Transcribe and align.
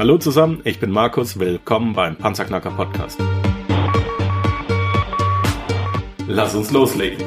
Hallo 0.00 0.16
zusammen, 0.16 0.62
ich 0.64 0.80
bin 0.80 0.90
Markus, 0.90 1.38
willkommen 1.38 1.92
beim 1.92 2.16
Panzerknacker 2.16 2.70
Podcast. 2.70 3.20
Lass 6.26 6.54
uns 6.54 6.70
loslegen. 6.70 7.22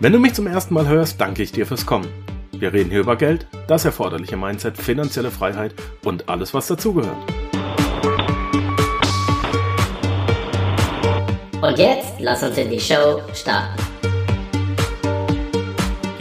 Wenn 0.00 0.12
du 0.12 0.18
mich 0.18 0.34
zum 0.34 0.48
ersten 0.48 0.74
Mal 0.74 0.88
hörst, 0.88 1.20
danke 1.20 1.44
ich 1.44 1.52
dir 1.52 1.64
fürs 1.64 1.86
Kommen. 1.86 2.08
Wir 2.50 2.72
reden 2.72 2.90
hier 2.90 2.98
über 2.98 3.14
Geld, 3.14 3.46
das 3.68 3.84
erforderliche 3.84 4.36
Mindset, 4.36 4.78
finanzielle 4.78 5.30
Freiheit 5.30 5.72
und 6.02 6.28
alles, 6.28 6.52
was 6.52 6.66
dazugehört. 6.66 7.14
Und 11.62 11.78
jetzt 11.78 12.14
lass 12.18 12.42
uns 12.42 12.58
in 12.58 12.68
die 12.68 12.80
Show 12.80 13.22
starten. 13.32 13.83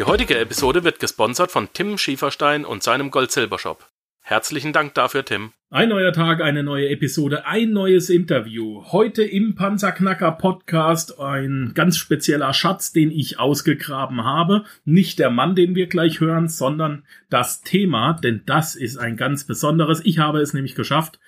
Die 0.03 0.09
heutige 0.09 0.37
Episode 0.37 0.83
wird 0.83 0.99
gesponsert 0.99 1.49
von 1.49 1.69
Tim 1.71 1.97
Schieferstein 1.97 2.65
und 2.65 2.83
seinem 2.83 3.09
Gold-Silber-Shop. 3.09 3.89
Herzlichen 4.19 4.73
Dank 4.73 4.93
dafür, 4.95 5.23
Tim. 5.23 5.53
Ein 5.69 5.87
neuer 5.87 6.11
Tag, 6.11 6.41
eine 6.41 6.61
neue 6.61 6.89
Episode, 6.89 7.45
ein 7.45 7.71
neues 7.71 8.09
Interview. 8.09 8.83
Heute 8.91 9.23
im 9.23 9.55
Panzerknacker 9.55 10.33
Podcast 10.33 11.21
ein 11.21 11.71
ganz 11.73 11.95
spezieller 11.95 12.53
Schatz, 12.53 12.91
den 12.91 13.11
ich 13.11 13.39
ausgegraben 13.39 14.25
habe. 14.25 14.65
Nicht 14.83 15.19
der 15.19 15.29
Mann, 15.29 15.55
den 15.55 15.73
wir 15.73 15.87
gleich 15.87 16.19
hören, 16.19 16.49
sondern 16.49 17.05
das 17.29 17.61
Thema, 17.61 18.11
denn 18.11 18.41
das 18.45 18.75
ist 18.75 18.97
ein 18.97 19.15
ganz 19.15 19.45
besonderes. 19.45 20.01
Ich 20.03 20.19
habe 20.19 20.41
es 20.41 20.53
nämlich 20.53 20.75
geschafft, 20.75 21.21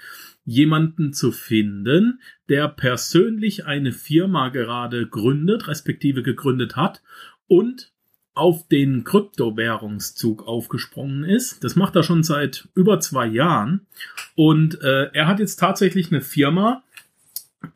jemanden 0.44 1.14
zu 1.14 1.32
finden, 1.32 2.20
der 2.50 2.68
persönlich 2.68 3.66
eine 3.66 3.94
Firma 3.94 4.50
gerade 4.50 5.08
gründet, 5.08 5.70
respektive 5.70 6.24
gegründet 6.24 6.76
hat 6.76 7.02
und 7.48 7.95
auf 8.36 8.68
den 8.68 9.05
Kryptowährungszug 9.05 10.46
aufgesprungen 10.46 11.24
ist. 11.24 11.64
Das 11.64 11.76
macht 11.76 11.96
er 11.96 12.04
schon 12.04 12.22
seit 12.22 12.68
über 12.76 13.00
zwei 13.00 13.26
Jahren. 13.26 13.88
Und 14.36 14.82
äh, 14.82 15.10
er 15.14 15.27
hat 15.27 15.40
jetzt 15.40 15.55
tatsächlich 15.55 16.12
eine 16.12 16.22
Firma, 16.22 16.84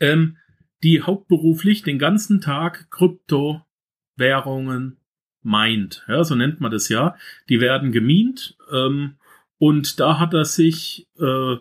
ähm, 0.02 0.36
die 0.84 1.02
hauptberuflich 1.02 1.84
den 1.84 1.98
ganzen 1.98 2.42
Tag 2.42 2.92
Kryptowährungen 2.92 4.98
meint. 5.42 6.04
Ja, 6.10 6.26
so 6.26 6.36
nennt 6.36 6.60
man 6.60 6.72
das 6.72 6.90
ja. 6.90 7.16
Die 7.48 7.62
werden 7.62 7.94
gemient. 7.94 8.58
Ähm, 8.72 9.16
und 9.58 10.00
da 10.02 10.20
hat 10.20 10.34
er 10.34 10.46
sich 10.46 11.08
äh, 11.18 11.56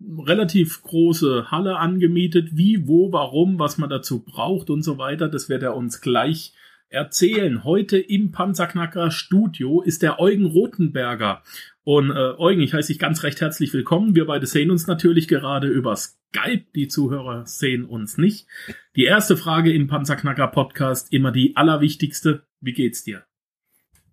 relativ 0.00 0.82
große 0.82 1.50
Halle 1.50 1.78
angemietet. 1.78 2.56
Wie, 2.56 2.86
wo, 2.86 3.12
warum, 3.12 3.58
was 3.58 3.78
man 3.78 3.90
dazu 3.90 4.22
braucht 4.22 4.70
und 4.70 4.82
so 4.82 4.98
weiter. 4.98 5.28
Das 5.28 5.48
wird 5.48 5.64
er 5.64 5.76
uns 5.76 6.00
gleich 6.00 6.54
erzählen. 6.92 7.64
Heute 7.64 7.98
im 7.98 8.32
Panzerknacker 8.32 9.10
Studio 9.10 9.80
ist 9.80 10.02
der 10.02 10.20
Eugen 10.20 10.46
Rotenberger. 10.46 11.42
Und 11.84 12.10
äh, 12.10 12.34
Eugen, 12.38 12.60
ich 12.60 12.74
heiße 12.74 12.88
dich 12.88 12.98
ganz 12.98 13.22
recht 13.22 13.40
herzlich 13.40 13.72
willkommen. 13.72 14.14
Wir 14.14 14.26
beide 14.26 14.46
sehen 14.46 14.70
uns 14.70 14.86
natürlich 14.86 15.26
gerade 15.26 15.68
über 15.68 15.96
Skype. 15.96 16.64
Die 16.74 16.88
Zuhörer 16.88 17.46
sehen 17.46 17.84
uns 17.84 18.18
nicht. 18.18 18.46
Die 18.94 19.04
erste 19.04 19.36
Frage 19.36 19.72
im 19.72 19.88
Panzerknacker 19.88 20.46
Podcast, 20.48 21.12
immer 21.12 21.32
die 21.32 21.56
allerwichtigste. 21.56 22.44
Wie 22.60 22.72
geht's 22.72 23.02
dir? 23.02 23.24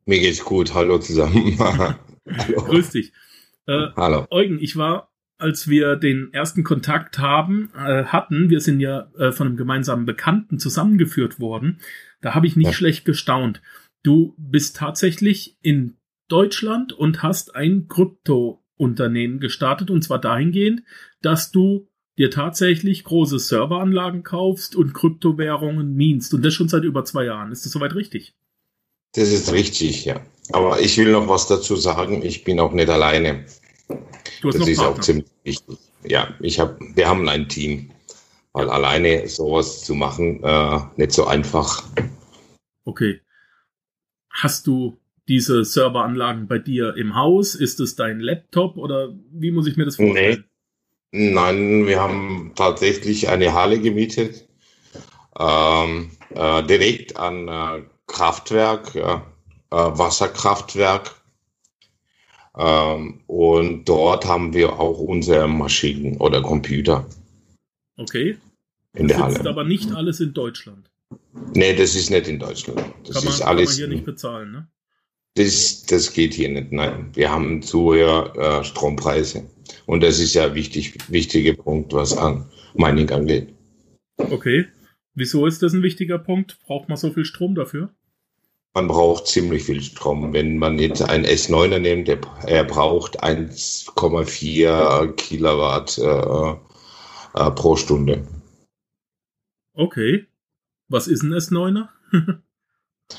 Mir 0.06 0.20
geht's 0.20 0.44
gut. 0.44 0.74
Hallo 0.74 0.98
zusammen. 0.98 1.60
Hallo. 1.60 1.96
Grüß 2.26 2.92
dich. 2.92 3.12
Äh, 3.68 3.88
Hallo. 3.96 4.26
Eugen, 4.32 4.60
ich 4.60 4.76
war 4.78 5.12
als 5.40 5.68
wir 5.68 5.96
den 5.96 6.32
ersten 6.34 6.64
Kontakt 6.64 7.18
haben, 7.18 7.72
äh, 7.76 8.04
hatten, 8.04 8.50
wir 8.50 8.60
sind 8.60 8.80
ja 8.82 9.10
äh, 9.18 9.32
von 9.32 9.48
einem 9.48 9.58
gemeinsamen 9.58 10.06
Bekannten 10.06 10.60
zusammengeführt 10.60 11.40
worden, 11.40 11.80
da 12.22 12.36
habe 12.36 12.46
ich 12.46 12.56
nicht 12.56 12.68
ja. 12.68 12.74
schlecht 12.74 13.06
gestaunt. 13.06 13.62
Du 14.04 14.36
bist 14.38 14.76
tatsächlich 14.76 15.58
in 15.62 15.98
Deutschland 16.28 16.94
und 16.94 17.24
hast 17.24 17.56
ein 17.56 17.88
Krypto-Unternehmen 17.88 19.40
gestartet 19.40 19.90
und 19.90 20.04
zwar 20.04 20.20
dahingehend, 20.20 20.84
dass 21.22 21.52
du 21.52 21.88
dir 22.18 22.30
tatsächlich 22.30 23.06
große 23.06 23.40
Serveranlagen 23.40 24.24
kaufst 24.24 24.76
und 24.76 24.94
Kryptowährungen 24.94 25.96
minst 25.96 26.34
und 26.34 26.44
das 26.44 26.54
schon 26.54 26.68
seit 26.68 26.84
über 26.84 27.06
zwei 27.06 27.24
Jahren. 27.24 27.54
Ist 27.54 27.66
das 27.66 27.72
soweit 27.72 27.96
richtig? 27.96 28.36
Das 29.14 29.32
ist 29.32 29.54
richtig, 29.54 30.04
ja. 30.04 30.22
Aber 30.52 30.82
ich 30.82 30.98
will 30.98 31.14
noch 31.14 31.30
was 31.30 31.48
dazu 31.48 31.78
sagen. 31.78 32.24
Ich 32.24 32.44
bin 32.44 32.60
auch 32.60 32.74
nicht 32.74 32.90
alleine. 32.90 33.46
Das 34.42 34.56
ist 34.56 34.78
Partner. 34.78 34.96
auch 34.96 35.00
ziemlich 35.00 35.28
wichtig. 35.44 35.78
Ja, 36.04 36.34
ich 36.40 36.60
habe, 36.60 36.78
wir 36.96 37.08
haben 37.08 37.28
ein 37.28 37.50
Team 37.50 37.92
weil 38.54 38.70
alleine 38.70 39.28
sowas 39.28 39.84
zu 39.84 39.96
machen, 39.96 40.44
äh, 40.44 40.80
nicht 40.98 41.12
so 41.12 41.26
einfach. 41.26 41.84
Okay. 42.84 43.22
Hast 44.30 44.68
du 44.68 44.98
diese 45.28 45.64
Serveranlagen 45.64 46.48
bei 46.48 46.58
dir 46.58 46.96
im 46.96 47.16
Haus? 47.16 47.56
Ist 47.56 47.80
es 47.80 47.96
dein 47.96 48.20
Laptop 48.20 48.78
oder 48.78 49.14
wie 49.32 49.52
muss 49.52 49.68
ich 49.68 49.78
mir 49.78 49.86
das 49.86 49.98
vorstellen? 49.98 50.46
Nee. 51.12 51.32
Nein, 51.32 51.88
wir 51.88 52.00
haben 52.00 52.52
tatsächlich 52.56 53.30
eine 53.30 53.54
Halle 53.54 53.80
gemietet, 53.80 54.48
ähm, 55.40 56.12
äh, 56.36 56.64
direkt 56.64 57.18
an 57.18 57.48
äh, 57.48 57.84
Kraftwerk, 58.06 58.96
äh, 58.96 59.20
Wasserkraftwerk. 59.70 61.16
Ähm, 62.60 63.22
und 63.28 63.88
dort 63.88 64.26
haben 64.26 64.54
wir 64.54 64.80
auch 64.80 65.00
unsere 65.00 65.48
Maschinen 65.48 66.18
oder 66.18 66.42
Computer. 66.42 67.08
Okay. 67.96 68.38
In 68.94 69.08
das 69.08 69.18
der 69.18 69.26
Halle. 69.26 69.50
aber 69.50 69.64
nicht 69.64 69.94
alles 69.94 70.20
in 70.20 70.34
Deutschland. 70.34 70.92
Nee, 71.54 71.74
das 71.74 71.96
ist 71.96 72.10
nicht 72.10 72.28
in 72.28 72.38
Deutschland. 72.38 72.84
Das 73.06 73.16
kann 73.16 73.24
man, 73.24 73.34
ist 73.34 73.42
alles. 73.42 73.70
Kann 73.70 73.76
man 73.76 73.76
hier 73.78 73.88
nicht 73.88 74.06
bezahlen, 74.06 74.52
ne? 74.52 74.68
Das, 75.36 75.86
das 75.86 76.12
geht 76.12 76.34
hier 76.34 76.50
nicht. 76.50 76.72
Nein, 76.74 77.12
wir 77.14 77.32
haben 77.32 77.62
zu 77.62 77.82
hohe 77.82 78.34
äh, 78.36 78.64
Strompreise. 78.64 79.46
Und 79.86 80.04
das 80.04 80.20
ist 80.20 80.34
ja 80.34 80.48
ein 80.48 80.56
wichtig, 80.56 80.98
wichtiger 81.10 81.54
Punkt, 81.54 81.94
was 81.94 82.18
an 82.18 82.50
Mining 82.74 83.10
angeht. 83.12 83.54
Okay. 84.18 84.66
Wieso 85.14 85.46
ist 85.46 85.64
das 85.64 85.74
ein 85.74 85.84
wichtiger 85.84 86.18
Punkt? 86.18 86.60
Braucht 86.66 86.90
man 86.90 86.98
so 86.98 87.12
viel 87.12 87.26
Strom 87.26 87.56
dafür? 87.56 87.94
Man 88.74 88.88
braucht 88.88 89.28
ziemlich 89.28 89.64
viel 89.64 89.82
Strom. 89.82 90.32
Wenn 90.34 90.58
man 90.58 90.78
jetzt 90.78 91.02
einen 91.02 91.26
S9er 91.26 91.80
nimmt, 91.80 92.08
der, 92.08 92.20
er 92.46 92.64
braucht 92.64 93.24
1,4 93.24 95.14
Kilowatt 95.14 95.98
äh, 95.98 96.56
äh, 97.40 97.52
pro 97.52 97.76
Stunde. 97.76 98.28
Okay. 99.74 100.28
Was 100.88 101.08
ist 101.08 101.24
ein 101.24 101.34
S9er? 101.34 101.88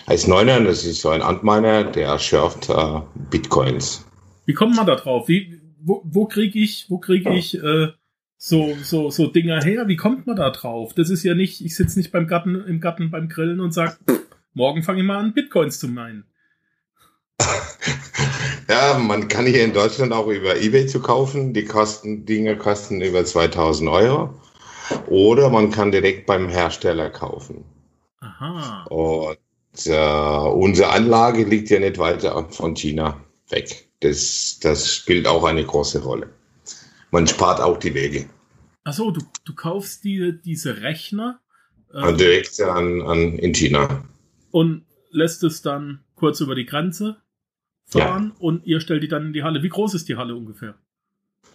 S9er, 0.07 0.65
das 0.65 0.85
ist 0.85 1.01
so 1.01 1.09
ein 1.09 1.23
Antminer, 1.23 1.85
der 1.85 2.19
schürft 2.19 2.69
äh, 2.69 3.01
Bitcoins. 3.31 4.05
Wie 4.47 4.55
kommt 4.55 4.77
man 4.77 4.87
da 4.87 4.95
drauf? 4.97 5.27
Wie, 5.29 5.61
wo, 5.81 6.03
wo 6.05 6.27
kriege 6.27 6.59
ich, 6.59 6.87
wo 6.89 6.99
krieg 6.99 7.27
ich 7.27 7.61
äh, 7.61 7.89
so, 8.37 8.75
so, 8.83 9.11
so 9.11 9.27
Dinger 9.27 9.63
her? 9.63 9.89
Wie 9.89 9.97
kommt 9.97 10.27
man 10.27 10.37
da 10.37 10.51
drauf? 10.51 10.95
Das 10.95 11.11
ist 11.11 11.25
ja 11.25 11.35
nicht, 11.35 11.65
ich 11.65 11.75
sitze 11.75 11.99
nicht 11.99 12.13
beim 12.13 12.27
Garten, 12.27 12.55
im 12.55 12.81
Garten 12.81 13.11
beim 13.11 13.29
Grillen 13.29 13.61
und 13.61 13.73
sage, 13.73 13.97
morgen 14.55 14.83
fange 14.83 15.01
ich 15.01 15.07
mal 15.07 15.19
an, 15.19 15.35
Bitcoins 15.35 15.79
zu 15.79 15.89
meinen. 15.89 16.25
Ja, 18.71 18.97
man 18.99 19.27
kann 19.27 19.47
hier 19.47 19.65
in 19.65 19.73
Deutschland 19.73 20.13
auch 20.13 20.29
über 20.29 20.57
eBay 20.57 20.87
zu 20.87 21.01
kaufen. 21.01 21.53
Die 21.53 21.65
kosten, 21.65 22.25
Dinge 22.25 22.57
kosten 22.57 23.01
über 23.01 23.25
2000 23.25 23.91
Euro. 23.91 24.41
Oder 25.09 25.51
man 25.51 25.73
kann 25.73 25.91
direkt 25.91 26.27
beim 26.27 26.49
Hersteller 26.49 27.11
kaufen. 27.11 27.65
Aha. 28.21 28.85
Und 28.85 29.39
äh, 29.87 30.49
unsere 30.53 30.91
Anlage 30.91 31.43
liegt 31.43 31.71
ja 31.71 31.81
nicht 31.81 31.99
weiter 31.99 32.47
von 32.51 32.77
China 32.77 33.21
weg. 33.49 33.89
Das, 34.01 34.61
das 34.63 34.95
spielt 34.95 35.27
auch 35.27 35.43
eine 35.43 35.65
große 35.65 36.05
Rolle. 36.05 36.29
Man 37.11 37.27
spart 37.27 37.61
auch 37.61 37.77
die 37.77 37.95
Wege. 37.95 38.27
Achso, 38.85 39.11
du, 39.11 39.21
du 39.45 39.53
kaufst 39.53 40.05
die, 40.05 40.41
diese 40.45 40.81
Rechner 40.81 41.41
äh, 41.93 42.13
direkt 42.15 42.61
an, 42.61 43.03
an, 43.03 43.37
in 43.39 43.53
China. 43.53 44.05
Und 44.51 44.85
lässt 45.11 45.43
es 45.43 45.63
dann 45.63 46.05
kurz 46.15 46.41
über 46.41 46.55
die 46.55 46.67
Grenze 46.67 47.17
fahren 47.87 48.33
ja. 48.35 48.41
und 48.41 48.67
ihr 48.67 48.81
stellt 48.81 49.03
die 49.03 49.09
dann 49.09 49.27
in 49.27 49.33
die 49.33 49.43
Halle. 49.43 49.63
Wie 49.63 49.69
groß 49.69 49.95
ist 49.95 50.09
die 50.09 50.17
Halle 50.17 50.35
ungefähr? 50.35 50.75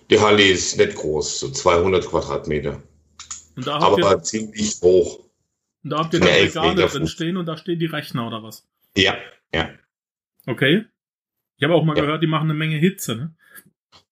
Die 0.09 0.19
Halle 0.19 0.43
ist 0.43 0.77
nicht 0.77 0.95
groß, 0.95 1.39
so 1.39 1.49
200 1.49 2.05
Quadratmeter. 2.05 2.83
Aber 3.65 3.97
ihr, 3.97 4.21
ziemlich 4.21 4.79
hoch. 4.81 5.19
Und 5.83 5.89
da 5.91 5.99
habt 5.99 6.13
ihr 6.13 6.19
dann 6.19 6.29
Regale 6.29 6.87
drin 6.87 7.07
stehen 7.07 7.37
und 7.37 7.45
da 7.45 7.57
stehen 7.57 7.79
die 7.79 7.85
Rechner 7.85 8.27
oder 8.27 8.43
was? 8.43 8.67
Ja, 8.97 9.15
ja. 9.53 9.69
Okay. 10.45 10.85
Ich 11.57 11.63
habe 11.63 11.73
auch 11.73 11.85
mal 11.85 11.95
ja. 11.95 12.03
gehört, 12.03 12.21
die 12.21 12.27
machen 12.27 12.49
eine 12.49 12.57
Menge 12.57 12.75
Hitze, 12.75 13.15
ne? 13.15 13.35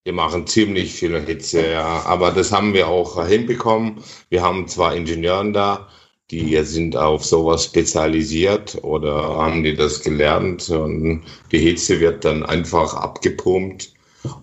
Die 0.06 0.12
machen 0.12 0.48
ziemlich 0.48 0.94
viel 0.94 1.20
Hitze, 1.22 1.72
ja. 1.72 2.04
Aber 2.04 2.32
das 2.32 2.52
haben 2.52 2.74
wir 2.74 2.88
auch 2.88 3.26
hinbekommen. 3.26 4.04
Wir 4.30 4.42
haben 4.42 4.68
zwar 4.68 4.96
Ingenieuren 4.96 5.54
da, 5.54 5.90
die 6.32 6.58
sind 6.64 6.96
auf 6.96 7.26
sowas 7.26 7.66
spezialisiert 7.66 8.84
oder 8.84 9.14
haben 9.14 9.64
die 9.64 9.76
das 9.76 10.02
gelernt 10.02 10.70
und 10.70 11.24
die 11.52 11.60
Hitze 11.60 12.00
wird 12.00 12.26
dann 12.26 12.44
einfach 12.44 12.94
abgepumpt 12.94 13.94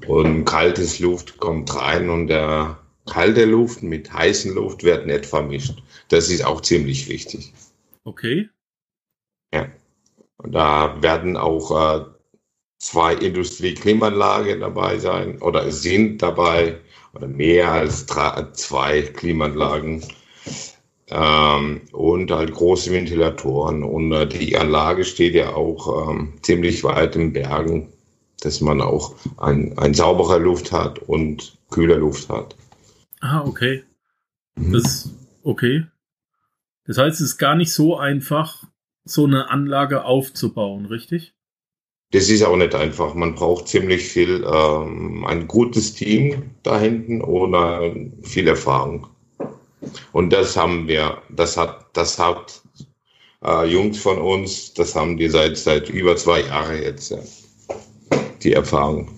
und 0.06 0.44
kaltes 0.44 0.98
Luft 0.98 1.38
kommt 1.38 1.74
rein 1.74 2.10
und 2.10 2.28
der 2.28 2.78
kalte 3.06 3.44
Luft 3.44 3.82
mit 3.82 4.12
heißen 4.12 4.54
Luft 4.54 4.84
wird 4.84 5.06
nicht 5.06 5.26
vermischt. 5.26 5.82
Das 6.08 6.28
ist 6.28 6.44
auch 6.44 6.60
ziemlich 6.60 7.08
wichtig. 7.08 7.52
Okay. 8.04 8.48
Ja. 9.52 9.68
Und 10.36 10.52
da 10.52 11.02
werden 11.02 11.36
auch 11.36 12.00
äh, 12.00 12.04
zwei 12.78 13.14
Industrieklimaanlagen 13.14 14.60
dabei 14.60 14.98
sein 14.98 15.40
oder 15.42 15.70
sind 15.70 16.22
dabei 16.22 16.78
oder 17.14 17.26
mehr 17.26 17.72
als 17.72 18.06
drei, 18.06 18.46
zwei 18.52 19.02
Klimaanlagen 19.02 20.04
ähm, 21.10 21.82
und 21.92 22.30
halt 22.30 22.52
große 22.52 22.90
Ventilatoren. 22.92 23.82
Und 23.82 24.12
äh, 24.12 24.26
die 24.26 24.56
Anlage 24.56 25.04
steht 25.04 25.34
ja 25.34 25.54
auch 25.54 26.10
ähm, 26.10 26.34
ziemlich 26.42 26.84
weit 26.84 27.16
im 27.16 27.32
Bergen, 27.32 27.92
dass 28.40 28.60
man 28.60 28.80
auch 28.80 29.14
ein, 29.36 29.76
ein 29.78 29.94
saubere 29.94 30.38
Luft 30.38 30.72
hat 30.72 30.98
und 31.00 31.58
kühler 31.70 31.96
Luft 31.96 32.28
hat. 32.28 32.56
Ah, 33.20 33.44
okay. 33.44 33.84
Mhm. 34.56 34.72
Das 34.72 35.10
okay. 35.42 35.86
Das 36.86 36.98
heißt, 36.98 37.20
es 37.20 37.32
ist 37.32 37.38
gar 37.38 37.54
nicht 37.54 37.72
so 37.72 37.96
einfach, 37.96 38.64
so 39.04 39.24
eine 39.24 39.50
Anlage 39.50 40.04
aufzubauen, 40.04 40.86
richtig? 40.86 41.34
Das 42.12 42.28
ist 42.28 42.42
auch 42.42 42.56
nicht 42.56 42.74
einfach. 42.74 43.14
Man 43.14 43.36
braucht 43.36 43.68
ziemlich 43.68 44.02
viel, 44.08 44.44
ähm, 44.44 45.24
ein 45.24 45.46
gutes 45.46 45.94
Team 45.94 46.50
da 46.62 46.80
hinten 46.80 47.22
oder 47.22 47.94
viel 48.22 48.48
Erfahrung. 48.48 49.06
Und 50.12 50.32
das 50.32 50.56
haben 50.56 50.88
wir, 50.88 51.22
das 51.30 51.56
hat, 51.56 51.86
das 51.94 52.18
hat 52.18 52.62
äh, 53.42 53.66
Jungs 53.66 53.98
von 53.98 54.18
uns, 54.18 54.74
das 54.74 54.94
haben 54.94 55.16
die 55.16 55.28
seit, 55.28 55.56
seit 55.56 55.88
über 55.88 56.16
zwei 56.16 56.42
Jahren 56.42 56.82
jetzt, 56.82 57.10
ja, 57.10 57.18
die 58.42 58.52
Erfahrung. 58.52 59.10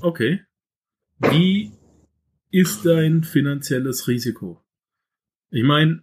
Okay. 0.00 0.40
Wie 1.18 1.72
ist 2.50 2.84
dein 2.84 3.24
finanzielles 3.24 4.08
Risiko? 4.08 4.62
Ich 5.50 5.64
meine, 5.64 6.02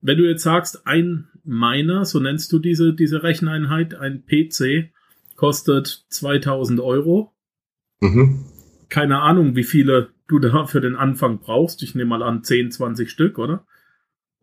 wenn 0.00 0.18
du 0.18 0.28
jetzt 0.28 0.42
sagst, 0.42 0.86
ein 0.86 1.28
Miner, 1.44 2.04
so 2.04 2.20
nennst 2.20 2.52
du 2.52 2.58
diese, 2.58 2.94
diese 2.94 3.22
Recheneinheit, 3.22 3.94
ein 3.94 4.24
PC, 4.26 4.92
kostet 5.36 6.06
2000 6.08 6.80
Euro. 6.80 7.34
Mhm. 8.00 8.46
Keine 8.88 9.20
Ahnung, 9.20 9.54
wie 9.56 9.64
viele 9.64 10.10
du 10.28 10.38
da 10.38 10.66
für 10.66 10.80
den 10.80 10.96
Anfang 10.96 11.38
brauchst. 11.38 11.82
Ich 11.82 11.94
nehme 11.94 12.10
mal 12.10 12.22
an 12.22 12.44
10, 12.44 12.72
20 12.72 13.10
Stück, 13.10 13.38
oder? 13.38 13.66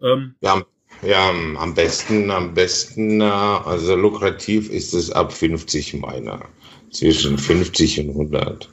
Ähm, 0.01 0.35
ja, 0.41 0.63
ja, 1.01 1.29
am 1.29 1.73
besten, 1.73 2.31
am 2.31 2.53
besten, 2.53 3.19
äh, 3.21 3.25
also 3.25 3.95
lukrativ 3.95 4.69
ist 4.69 4.93
es 4.93 5.11
ab 5.11 5.33
50 5.33 5.95
Miner. 5.95 6.45
Zwischen 6.91 7.37
50 7.37 8.01
und 8.01 8.09
100. 8.09 8.69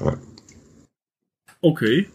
Ja. 0.00 0.18
Okay. 1.60 2.08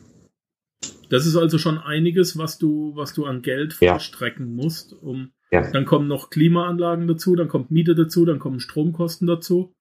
Das 1.10 1.26
ist 1.26 1.36
also 1.36 1.58
schon 1.58 1.78
einiges, 1.78 2.38
was 2.38 2.58
du, 2.58 2.96
was 2.96 3.14
du 3.14 3.26
an 3.26 3.42
Geld 3.42 3.78
ja. 3.82 3.94
verstrecken 3.94 4.56
musst, 4.56 4.94
um 4.94 5.32
ja. 5.52 5.70
dann 5.72 5.86
kommen 5.86 6.08
noch 6.08 6.30
Klimaanlagen 6.30 7.08
dazu, 7.08 7.36
dann 7.36 7.50
kommt 7.50 7.72
Miete 7.72 7.96
dazu, 7.96 8.26
dann 8.26 8.40
kommen 8.40 8.60
Stromkosten 8.60 9.28
dazu. 9.28 9.74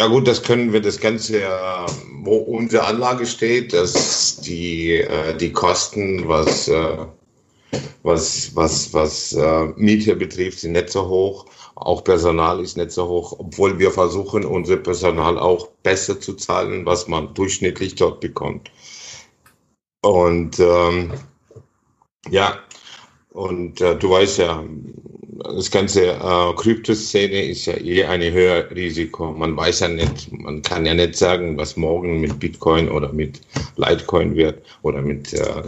Ja 0.00 0.08
gut, 0.08 0.26
das 0.26 0.42
können 0.42 0.72
wir 0.72 0.80
das 0.80 0.98
Ganze, 0.98 1.42
wo 2.22 2.36
unsere 2.36 2.84
Anlage 2.84 3.26
steht, 3.26 3.72
dass 3.72 4.38
die, 4.40 4.94
äh, 5.00 5.36
die 5.36 5.52
Kosten, 5.52 6.28
was, 6.28 6.66
äh, 6.68 7.06
was, 8.02 8.54
was, 8.56 8.92
was 8.92 9.32
äh, 9.34 9.66
Miete 9.76 10.16
betrifft, 10.16 10.60
sind 10.60 10.72
nicht 10.72 10.90
so 10.90 11.08
hoch. 11.08 11.46
Auch 11.76 12.04
Personal 12.04 12.60
ist 12.60 12.76
nicht 12.76 12.90
so 12.92 13.08
hoch, 13.08 13.36
obwohl 13.38 13.78
wir 13.78 13.90
versuchen, 13.90 14.44
unser 14.44 14.76
Personal 14.78 15.38
auch 15.38 15.68
besser 15.82 16.20
zu 16.20 16.34
zahlen, 16.34 16.86
was 16.86 17.08
man 17.08 17.34
durchschnittlich 17.34 17.94
dort 17.96 18.20
bekommt. 18.20 18.70
Und 20.02 20.58
ähm, 20.60 21.12
ja, 22.30 22.58
und 23.30 23.80
äh, 23.80 23.96
du 23.96 24.10
weißt 24.10 24.38
ja, 24.38 24.64
das 25.38 25.70
ganze 25.70 26.12
äh, 26.12 26.54
Kryptoszene 26.54 27.44
ist 27.46 27.66
ja 27.66 27.76
eh 27.76 28.04
ein 28.04 28.22
höheres 28.22 28.70
Risiko. 28.74 29.32
Man 29.32 29.56
weiß 29.56 29.80
ja 29.80 29.88
nicht, 29.88 30.32
man 30.32 30.62
kann 30.62 30.86
ja 30.86 30.94
nicht 30.94 31.16
sagen, 31.16 31.56
was 31.56 31.76
morgen 31.76 32.20
mit 32.20 32.38
Bitcoin 32.38 32.88
oder 32.88 33.12
mit 33.12 33.40
Litecoin 33.76 34.36
wird 34.36 34.64
oder 34.82 35.02
mit 35.02 35.32
äh, 35.32 35.62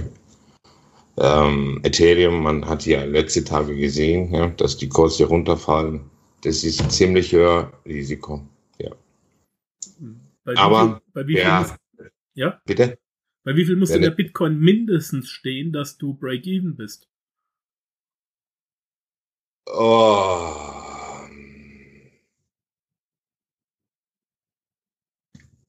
ähm, 1.19 1.81
Ethereum. 1.83 2.43
Man 2.43 2.67
hat 2.67 2.87
ja 2.87 3.05
letzte 3.05 3.45
Tage 3.45 3.75
gesehen, 3.77 4.33
ja, 4.33 4.49
dass 4.49 4.77
die 4.77 4.89
Kurse 4.89 5.25
runterfallen. 5.25 6.01
Das 6.43 6.63
ist 6.63 6.91
ziemlich 6.93 7.33
höher 7.33 7.73
Risiko. 7.87 8.43
Ja. 8.79 8.93
Bei 10.45 10.57
Aber 10.57 10.85
viel, 10.85 11.13
bei 11.13 11.27
wie 11.27 11.39
ja, 11.39 11.61
muss, 11.61 12.09
ja, 12.35 12.61
bitte. 12.67 12.99
Bei 13.43 13.57
wie 13.57 13.65
viel 13.65 13.77
muss 13.77 13.91
ja, 13.91 13.99
der 13.99 14.11
Bitcoin 14.11 14.59
mindestens 14.59 15.29
stehen, 15.29 15.73
dass 15.73 15.99
du 15.99 16.15
Break-even 16.15 16.77
bist? 16.77 17.09
Oh. 19.67 20.67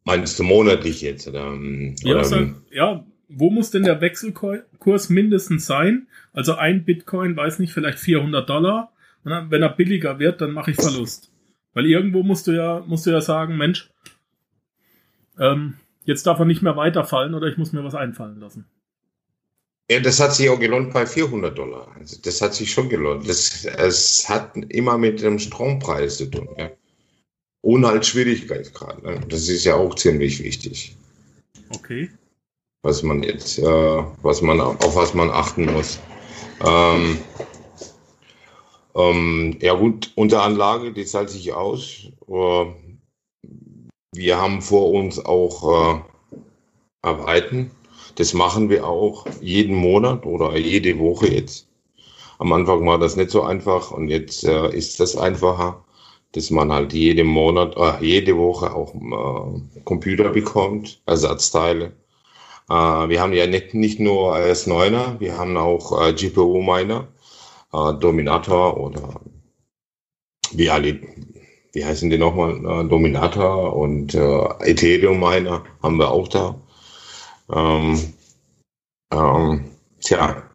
Meinst 0.04 0.40
du 0.40 0.44
monatlich 0.44 1.02
jetzt? 1.02 1.28
Oder, 1.28 1.58
ja, 2.04 2.16
oder, 2.16 2.24
sag, 2.24 2.56
ja, 2.72 3.06
wo 3.28 3.50
muss 3.50 3.72
denn 3.72 3.84
der 3.84 4.00
Wechselkurs 4.00 5.10
mindestens 5.10 5.66
sein? 5.66 6.08
Also 6.32 6.56
ein 6.56 6.86
Bitcoin, 6.86 7.36
weiß 7.36 7.60
nicht, 7.60 7.74
vielleicht 7.74 8.00
400 8.00 8.50
Dollar. 8.50 8.94
Und 9.24 9.52
wenn 9.52 9.62
er 9.62 9.70
billiger 9.70 10.20
wird, 10.20 10.40
dann 10.40 10.52
mache 10.52 10.72
ich 10.72 10.78
Verlust. 10.78 11.32
Weil 11.74 11.86
irgendwo 11.86 12.24
musst 12.24 12.48
du 12.48 12.52
ja, 12.52 12.84
musst 12.88 13.06
du 13.06 13.12
ja 13.12 13.20
sagen, 13.20 13.58
Mensch, 13.58 13.90
ähm, 15.38 15.76
jetzt 16.06 16.26
darf 16.26 16.40
er 16.40 16.46
nicht 16.46 16.62
mehr 16.62 16.78
weiterfallen 16.78 17.34
oder 17.34 17.48
ich 17.48 17.58
muss 17.58 17.74
mir 17.74 17.84
was 17.84 17.96
einfallen 17.96 18.40
lassen. 18.40 18.66
Ja, 19.90 20.02
das 20.02 20.20
hat 20.20 20.36
sich 20.36 20.50
auch 20.50 20.60
gelohnt 20.60 20.94
bei 20.94 21.06
400 21.06 21.58
Dollar. 21.58 21.88
Also 21.98 22.18
das 22.22 22.42
hat 22.42 22.54
sich 22.54 22.72
schon 22.72 22.90
gelohnt. 22.90 23.28
Das, 23.28 23.64
es 23.64 24.28
hat 24.28 24.56
immer 24.70 24.98
mit 24.98 25.22
dem 25.22 25.40
Strompreis 25.40 26.18
zu 26.18 26.26
tun. 26.26 26.50
Ja. 26.58 26.72
Und 27.62 27.86
halt 27.86 28.06
Schwierigkeitsgrad. 28.06 29.02
Ne? 29.04 29.22
Das 29.30 29.48
ist 29.48 29.64
ja 29.64 29.76
auch 29.76 29.96
ziemlich 29.96 30.44
wichtig. 30.44 30.96
Okay. 31.74 32.10
Was 32.84 33.02
man 33.02 33.24
jetzt, 33.24 33.60
äh, 33.60 33.64
was 34.22 34.42
man, 34.42 34.60
auf 34.60 34.96
was 34.96 35.14
man 35.14 35.30
achten 35.30 35.66
muss. 35.72 36.00
Ähm, 36.66 37.20
ähm, 38.96 39.58
ja 39.62 39.74
gut, 39.74 40.12
unsere 40.16 40.42
Anlage, 40.42 40.92
die 40.92 41.06
zahlt 41.06 41.30
sich 41.30 41.54
aus. 41.54 42.08
Äh, 42.28 42.66
wir 44.14 44.38
haben 44.38 44.62
vor 44.62 44.92
uns 44.92 45.24
auch 45.24 45.98
äh, 45.98 46.38
Arbeiten 47.02 47.72
das 48.18 48.34
machen 48.34 48.70
wir 48.70 48.88
auch 48.88 49.26
jeden 49.42 49.76
Monat 49.76 50.26
oder 50.26 50.58
jede 50.58 50.98
Woche 51.00 51.28
jetzt. 51.28 51.68
Am 52.40 52.52
Anfang 52.52 52.86
war 52.86 52.98
das 53.00 53.16
nicht 53.16 53.30
so 53.30 53.44
einfach 53.44 53.92
und 53.92 54.10
jetzt 54.10 54.44
äh, 54.44 54.70
ist 54.76 55.00
das 55.00 55.16
einfacher, 55.16 55.84
dass 56.32 56.50
man 56.50 56.72
halt 56.72 56.94
jeden 56.94 57.28
Monat, 57.28 57.76
äh, 57.78 58.04
jede 58.04 58.38
Woche 58.38 58.74
auch 58.74 58.94
äh, 58.96 59.82
Computer 59.86 60.30
bekommt, 60.30 61.02
Ersatzteile. 61.06 61.94
Äh, 62.70 62.74
wir 62.74 63.22
haben 63.22 63.34
ja 63.34 63.46
nicht, 63.48 63.74
nicht 63.76 64.00
nur 64.00 64.36
S9er, 64.36 65.20
wir 65.20 65.38
haben 65.38 65.56
auch 65.56 66.08
äh, 66.08 66.14
GPU-Miner, 66.14 67.08
äh, 67.74 67.94
Dominator 68.00 68.78
oder 68.78 69.22
wie 70.54 70.70
alle, 70.72 71.00
wie 71.74 71.86
heißen 71.86 72.10
die 72.10 72.18
nochmal, 72.18 72.58
äh, 72.58 72.90
Dominator 72.90 73.76
und 73.76 74.16
äh, 74.16 74.46
Ethereum-Miner 74.62 75.64
haben 75.84 75.98
wir 75.98 76.12
auch 76.12 76.28
da. 76.28 76.60
Ähm, 77.50 78.14
ähm, 79.12 79.72
tja. 80.00 80.50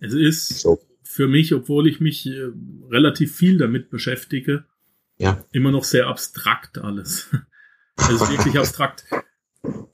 Es 0.00 0.12
ist 0.12 0.60
so. 0.60 0.78
für 1.02 1.28
mich, 1.28 1.54
obwohl 1.54 1.88
ich 1.88 2.00
mich 2.00 2.26
äh, 2.26 2.50
relativ 2.90 3.34
viel 3.34 3.56
damit 3.56 3.90
beschäftige, 3.90 4.64
ja. 5.16 5.44
immer 5.52 5.70
noch 5.70 5.84
sehr 5.84 6.08
abstrakt 6.08 6.78
alles. 6.78 7.30
Es 7.96 8.08
ist 8.10 8.30
wirklich 8.30 8.58
abstrakt. 8.58 9.04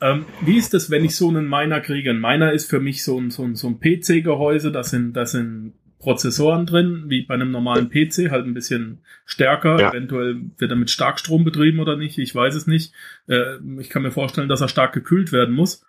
Ähm, 0.00 0.24
wie 0.40 0.56
ist 0.56 0.74
das, 0.74 0.90
wenn 0.90 1.04
ich 1.04 1.14
so 1.14 1.28
einen 1.28 1.48
Miner 1.48 1.80
kriege? 1.80 2.10
Ein 2.10 2.20
Miner 2.20 2.52
ist 2.52 2.68
für 2.68 2.80
mich 2.80 3.04
so 3.04 3.20
ein, 3.20 3.30
so 3.30 3.44
ein, 3.44 3.54
so 3.54 3.68
ein 3.68 3.78
PC-Gehäuse, 3.78 4.72
da 4.72 4.82
sind, 4.82 5.12
da 5.12 5.26
sind 5.26 5.74
Prozessoren 6.00 6.66
drin, 6.66 7.04
wie 7.08 7.22
bei 7.22 7.34
einem 7.34 7.50
normalen 7.50 7.90
PC, 7.90 8.30
halt 8.30 8.46
ein 8.46 8.54
bisschen 8.54 9.04
stärker. 9.26 9.78
Ja. 9.78 9.90
Eventuell 9.90 10.40
wird 10.56 10.70
er 10.70 10.76
mit 10.76 10.90
Starkstrom 10.90 11.44
betrieben 11.44 11.78
oder 11.78 11.96
nicht, 11.96 12.18
ich 12.18 12.34
weiß 12.34 12.54
es 12.54 12.66
nicht. 12.66 12.92
Äh, 13.28 13.58
ich 13.78 13.90
kann 13.90 14.02
mir 14.02 14.10
vorstellen, 14.10 14.48
dass 14.48 14.62
er 14.62 14.68
stark 14.68 14.92
gekühlt 14.92 15.30
werden 15.30 15.54
muss. 15.54 15.84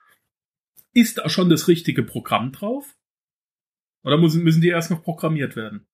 Ist 0.94 1.18
da 1.18 1.30
schon 1.30 1.50
das 1.50 1.68
richtige 1.70 2.03
Programm 2.03 2.51
drauf? 2.51 2.98
Oder 4.03 4.18
müssen, 4.18 4.44
müssen 4.44 4.62
die 4.62 4.68
erst 4.68 4.91
noch 4.91 5.01
programmiert 5.01 5.56
werden? 5.56 5.88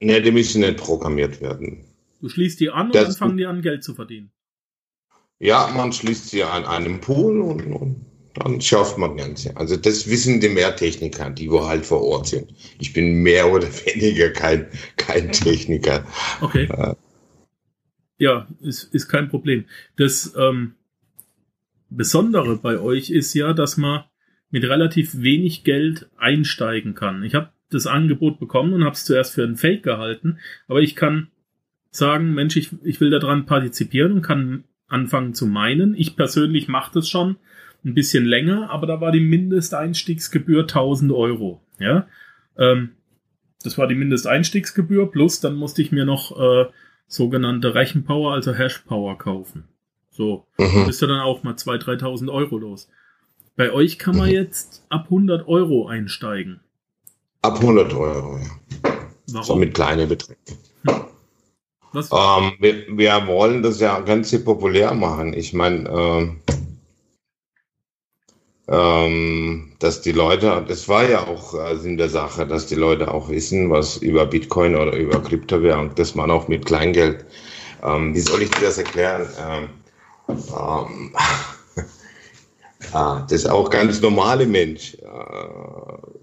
Ne, 0.00 0.22
die 0.22 0.30
müssen 0.30 0.62
nicht 0.62 0.78
programmiert 0.78 1.40
werden. 1.40 1.84
Du 2.20 2.28
schließt 2.28 2.58
die 2.60 2.70
an 2.70 2.90
das, 2.90 3.02
und 3.02 3.08
dann 3.08 3.16
fangen 3.16 3.36
die 3.36 3.46
an, 3.46 3.62
Geld 3.62 3.84
zu 3.84 3.94
verdienen. 3.94 4.32
Ja, 5.38 5.70
man 5.76 5.92
schließt 5.92 6.30
sie 6.30 6.42
an 6.42 6.64
einem 6.64 7.00
Pool 7.00 7.40
und, 7.42 7.66
und 7.66 8.06
dann 8.38 8.60
schafft 8.60 8.98
man 8.98 9.16
Ganze. 9.16 9.56
Also 9.56 9.76
das 9.76 10.08
wissen 10.08 10.40
die 10.40 10.48
mehr 10.48 10.74
Techniker, 10.76 11.30
die 11.30 11.50
wo 11.50 11.66
halt 11.66 11.86
vor 11.86 12.02
Ort 12.02 12.28
sind. 12.28 12.52
Ich 12.78 12.92
bin 12.92 13.22
mehr 13.22 13.50
oder 13.52 13.68
weniger 13.68 14.30
kein, 14.30 14.68
kein 14.96 15.32
Techniker. 15.32 16.06
Okay. 16.40 16.64
Äh. 16.64 16.94
Ja, 18.18 18.48
ist, 18.60 18.92
ist 18.94 19.08
kein 19.08 19.28
Problem. 19.28 19.66
Das 19.96 20.34
ähm, 20.36 20.74
Besondere 21.90 22.56
bei 22.56 22.78
euch 22.78 23.10
ist 23.10 23.32
ja, 23.34 23.52
dass 23.54 23.76
man 23.76 24.04
mit 24.50 24.64
relativ 24.64 25.20
wenig 25.20 25.64
Geld 25.64 26.08
einsteigen 26.18 26.94
kann. 26.94 27.22
Ich 27.22 27.34
habe 27.34 27.50
das 27.70 27.86
Angebot 27.86 28.38
bekommen 28.38 28.72
und 28.72 28.84
habe 28.84 28.94
es 28.94 29.04
zuerst 29.04 29.34
für 29.34 29.44
einen 29.44 29.56
Fake 29.56 29.82
gehalten, 29.82 30.38
aber 30.66 30.80
ich 30.80 30.96
kann 30.96 31.28
sagen, 31.90 32.34
Mensch, 32.34 32.56
ich, 32.56 32.70
ich 32.82 33.00
will 33.00 33.10
daran 33.10 33.46
partizipieren 33.46 34.12
und 34.12 34.22
kann 34.22 34.64
anfangen 34.86 35.34
zu 35.34 35.46
meinen. 35.46 35.94
Ich 35.94 36.16
persönlich 36.16 36.68
mache 36.68 36.92
das 36.94 37.08
schon 37.08 37.36
ein 37.84 37.94
bisschen 37.94 38.24
länger, 38.24 38.70
aber 38.70 38.86
da 38.86 39.00
war 39.00 39.12
die 39.12 39.20
Mindesteinstiegsgebühr 39.20 40.62
1000 40.62 41.12
Euro. 41.12 41.60
Ja, 41.78 42.06
ähm, 42.56 42.90
das 43.62 43.78
war 43.78 43.86
die 43.86 43.94
Mindesteinstiegsgebühr 43.94 45.10
plus 45.10 45.40
dann 45.40 45.54
musste 45.54 45.82
ich 45.82 45.92
mir 45.92 46.04
noch 46.04 46.38
äh, 46.38 46.66
sogenannte 47.06 47.74
Rechenpower, 47.74 48.32
also 48.32 48.54
Hashpower 48.54 49.16
kaufen. 49.18 49.64
So, 50.10 50.46
mhm. 50.58 50.86
bist 50.86 51.00
du 51.00 51.06
dann 51.06 51.20
auch 51.20 51.42
mal 51.42 51.54
2.000, 51.54 52.00
3.000 52.00 52.32
Euro 52.32 52.58
los. 52.58 52.88
Bei 53.56 53.72
euch 53.72 53.98
kann 53.98 54.16
man 54.16 54.28
mhm. 54.28 54.34
jetzt 54.34 54.84
ab 54.88 55.04
100 55.04 55.46
Euro 55.48 55.88
einsteigen. 55.88 56.60
Ab 57.42 57.60
100 57.60 57.94
Euro, 57.94 58.38
ja. 58.38 58.90
Warum? 59.30 59.46
So 59.46 59.56
mit 59.56 59.74
kleinen 59.74 60.08
Beträgen. 60.08 60.40
Hm. 60.86 61.04
Was? 61.92 62.10
Ähm, 62.12 62.52
wir, 62.58 62.86
wir, 62.96 63.26
wollen 63.26 63.62
das 63.62 63.80
ja 63.80 64.00
ganz 64.00 64.36
populär 64.44 64.94
machen. 64.94 65.32
Ich 65.32 65.54
meine, 65.54 65.88
ähm, 65.88 66.40
ähm, 68.68 69.72
dass 69.78 70.02
die 70.02 70.12
Leute, 70.12 70.64
das 70.68 70.88
war 70.88 71.08
ja 71.08 71.26
auch 71.26 71.54
äh, 71.54 71.76
Sinn 71.76 71.96
der 71.96 72.08
Sache, 72.08 72.46
dass 72.46 72.66
die 72.66 72.74
Leute 72.74 73.12
auch 73.12 73.30
wissen, 73.30 73.70
was 73.70 73.96
über 73.96 74.26
Bitcoin 74.26 74.76
oder 74.76 74.94
über 74.94 75.22
Kryptowährung, 75.22 75.94
dass 75.94 76.14
man 76.14 76.30
auch 76.30 76.48
mit 76.48 76.66
Kleingeld, 76.66 77.24
ähm, 77.82 78.14
wie 78.14 78.20
soll 78.20 78.42
ich 78.42 78.50
dir 78.50 78.66
das 78.66 78.78
erklären? 78.78 79.26
Ähm, 79.48 79.68
ähm, 80.28 81.12
ah, 82.92 83.20
das 83.22 83.32
ist 83.32 83.50
auch 83.50 83.70
ganz 83.70 84.00
normale 84.02 84.46
Mensch. 84.46 84.94
Äh, 84.94 86.18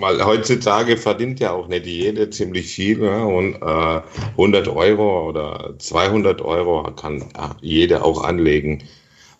weil 0.00 0.24
heutzutage 0.24 0.96
verdient 0.96 1.40
ja 1.40 1.52
auch 1.52 1.68
nicht 1.68 1.86
jeder 1.86 2.30
ziemlich 2.30 2.66
viel 2.66 2.98
ne? 2.98 3.26
und 3.26 3.54
äh, 3.54 4.00
100 4.32 4.68
Euro 4.68 5.28
oder 5.28 5.74
200 5.78 6.40
Euro 6.42 6.82
kann 6.94 7.22
äh, 7.22 7.48
jeder 7.60 8.04
auch 8.04 8.22
anlegen 8.22 8.82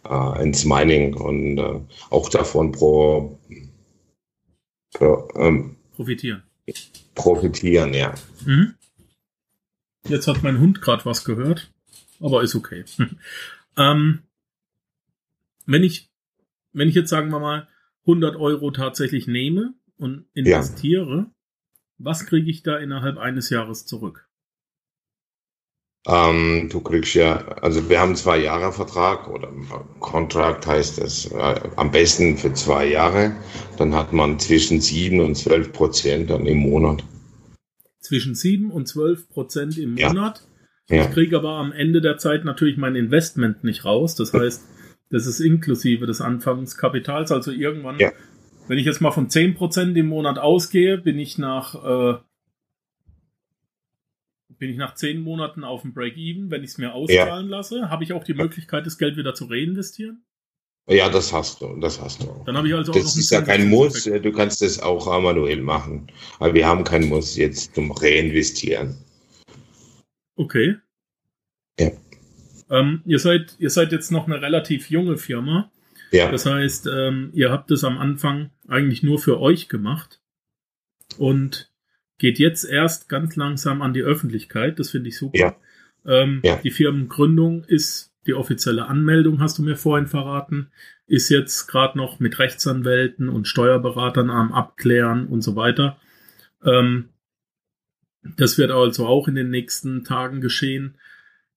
äh, 0.08 0.42
ins 0.42 0.64
Mining 0.64 1.14
und 1.14 1.58
äh, 1.58 1.80
auch 2.10 2.28
davon 2.28 2.72
pro, 2.72 3.38
pro 4.92 5.28
ähm, 5.36 5.76
profitieren. 5.92 6.42
Profitieren, 7.14 7.94
ja. 7.94 8.14
Mhm. 8.44 8.74
Jetzt 10.08 10.26
hat 10.26 10.42
mein 10.42 10.60
Hund 10.60 10.80
gerade 10.80 11.04
was 11.04 11.24
gehört, 11.24 11.72
aber 12.20 12.42
ist 12.42 12.54
okay. 12.54 12.84
ähm, 13.76 14.22
wenn 15.66 15.82
ich, 15.82 16.10
wenn 16.72 16.88
ich 16.88 16.94
jetzt 16.94 17.10
sagen 17.10 17.30
wir 17.30 17.40
mal 17.40 17.68
100 18.02 18.36
Euro 18.36 18.70
tatsächlich 18.70 19.26
nehme 19.26 19.74
und 19.98 20.26
investiere, 20.32 21.16
ja. 21.16 21.30
was 21.98 22.26
kriege 22.26 22.50
ich 22.50 22.62
da 22.62 22.78
innerhalb 22.78 23.18
eines 23.18 23.50
Jahres 23.50 23.84
zurück? 23.84 24.27
Ähm, 26.06 26.68
du 26.70 26.80
kriegst 26.80 27.14
ja, 27.14 27.36
also 27.60 27.88
wir 27.88 28.00
haben 28.00 28.16
zwei 28.16 28.38
Jahre 28.38 28.72
Vertrag 28.72 29.28
oder 29.28 29.52
Contract 30.00 30.66
heißt 30.66 30.98
es, 30.98 31.26
äh, 31.32 31.60
am 31.76 31.90
besten 31.90 32.38
für 32.38 32.52
zwei 32.54 32.86
Jahre. 32.86 33.32
Dann 33.76 33.94
hat 33.94 34.12
man 34.12 34.38
zwischen 34.38 34.80
sieben 34.80 35.20
und 35.20 35.34
zwölf 35.34 35.72
Prozent 35.72 36.30
dann 36.30 36.46
im 36.46 36.58
Monat. 36.58 37.04
Zwischen 38.00 38.34
sieben 38.34 38.70
und 38.70 38.88
zwölf 38.88 39.28
Prozent 39.28 39.76
im 39.76 39.94
Monat. 39.94 40.46
Ja. 40.88 41.02
Ich 41.02 41.10
kriege 41.10 41.36
aber 41.36 41.50
am 41.50 41.72
Ende 41.72 42.00
der 42.00 42.16
Zeit 42.16 42.44
natürlich 42.44 42.78
mein 42.78 42.96
Investment 42.96 43.62
nicht 43.62 43.84
raus. 43.84 44.14
Das 44.14 44.32
heißt, 44.32 44.64
das 45.10 45.26
ist 45.26 45.40
inklusive 45.40 46.06
des 46.06 46.20
Anfangskapitals. 46.20 47.32
Also 47.32 47.50
irgendwann, 47.50 47.98
ja. 47.98 48.12
wenn 48.66 48.78
ich 48.78 48.86
jetzt 48.86 49.00
mal 49.00 49.10
von 49.10 49.28
zehn 49.28 49.54
Prozent 49.54 49.96
im 49.96 50.06
Monat 50.06 50.38
ausgehe, 50.38 50.96
bin 50.96 51.18
ich 51.18 51.36
nach 51.36 51.74
äh, 51.74 52.18
bin 54.58 54.70
ich 54.70 54.76
nach 54.76 54.94
zehn 54.94 55.20
Monaten 55.20 55.64
auf 55.64 55.82
dem 55.82 55.94
Break-Even. 55.94 56.50
Wenn 56.50 56.64
ich 56.64 56.70
es 56.70 56.78
mir 56.78 56.92
auszahlen 56.94 57.48
ja. 57.48 57.56
lasse, 57.56 57.90
habe 57.90 58.04
ich 58.04 58.12
auch 58.12 58.24
die 58.24 58.34
Möglichkeit, 58.34 58.86
das 58.86 58.98
Geld 58.98 59.16
wieder 59.16 59.34
zu 59.34 59.46
reinvestieren? 59.46 60.24
Ja, 60.88 61.10
das 61.10 61.32
hast 61.34 61.60
du, 61.60 61.76
das 61.80 62.00
hast 62.00 62.22
du. 62.22 62.42
Dann 62.46 62.56
habe 62.56 62.66
ich 62.66 62.74
also 62.74 62.92
auch 62.92 62.96
das 62.96 63.16
ist 63.16 63.30
ja 63.30 63.42
kein 63.42 63.68
Muss, 63.68 64.04
du 64.04 64.32
kannst 64.32 64.62
das 64.62 64.80
auch 64.80 65.06
manuell 65.20 65.60
machen. 65.60 66.10
Aber 66.38 66.54
wir 66.54 66.66
haben 66.66 66.82
keinen 66.82 67.08
Muss 67.10 67.36
jetzt 67.36 67.74
zum 67.74 67.90
Reinvestieren. 67.90 68.96
Okay. 70.36 70.76
Ja. 71.78 71.90
Ähm, 72.70 73.02
ihr 73.04 73.18
seid, 73.18 73.56
ihr 73.58 73.70
seid 73.70 73.92
jetzt 73.92 74.10
noch 74.10 74.26
eine 74.26 74.40
relativ 74.40 74.88
junge 74.88 75.18
Firma. 75.18 75.70
Ja. 76.10 76.30
Das 76.30 76.46
heißt, 76.46 76.86
ähm, 76.86 77.30
ihr 77.34 77.50
habt 77.50 77.70
es 77.70 77.84
am 77.84 77.98
Anfang 77.98 78.50
eigentlich 78.66 79.02
nur 79.02 79.18
für 79.18 79.40
euch 79.40 79.68
gemacht. 79.68 80.22
Und 81.18 81.70
geht 82.18 82.38
jetzt 82.38 82.64
erst 82.64 83.08
ganz 83.08 83.36
langsam 83.36 83.80
an 83.80 83.94
die 83.94 84.02
Öffentlichkeit. 84.02 84.78
Das 84.78 84.90
finde 84.90 85.08
ich 85.08 85.16
super. 85.16 85.38
Ja. 85.38 85.56
Ähm, 86.04 86.40
ja. 86.44 86.56
Die 86.56 86.70
Firmengründung 86.70 87.64
ist 87.64 88.12
die 88.26 88.34
offizielle 88.34 88.86
Anmeldung, 88.86 89.40
hast 89.40 89.58
du 89.58 89.62
mir 89.62 89.76
vorhin 89.76 90.06
verraten, 90.06 90.70
ist 91.06 91.30
jetzt 91.30 91.66
gerade 91.66 91.96
noch 91.96 92.20
mit 92.20 92.38
Rechtsanwälten 92.38 93.28
und 93.28 93.48
Steuerberatern 93.48 94.28
am 94.28 94.52
Abklären 94.52 95.26
und 95.26 95.40
so 95.40 95.56
weiter. 95.56 95.98
Ähm, 96.62 97.08
das 98.36 98.58
wird 98.58 98.70
also 98.70 99.06
auch 99.06 99.28
in 99.28 99.34
den 99.34 99.48
nächsten 99.48 100.04
Tagen 100.04 100.40
geschehen. 100.42 100.98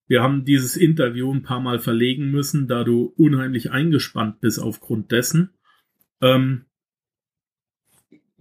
Wir 0.08 0.22
haben 0.22 0.46
dieses 0.46 0.77
Interview 0.77 1.34
ein 1.34 1.44
paar 1.44 1.60
Mal 1.60 1.80
verlegen 1.80 2.32
müssen, 2.32 2.68
da 2.68 2.84
du 2.84 3.13
unheimlich 3.18 3.72
eingespannt 3.72 4.39
bist 4.39 4.60
aufgrund 4.60 5.12
dessen. 5.12 5.51
Ähm, 6.22 6.65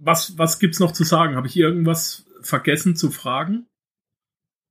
was, 0.01 0.37
was 0.37 0.59
gibt's 0.59 0.79
noch 0.79 0.91
zu 0.91 1.03
sagen? 1.03 1.35
Habe 1.35 1.47
ich 1.47 1.55
irgendwas 1.55 2.25
vergessen 2.41 2.95
zu 2.95 3.11
fragen? 3.11 3.67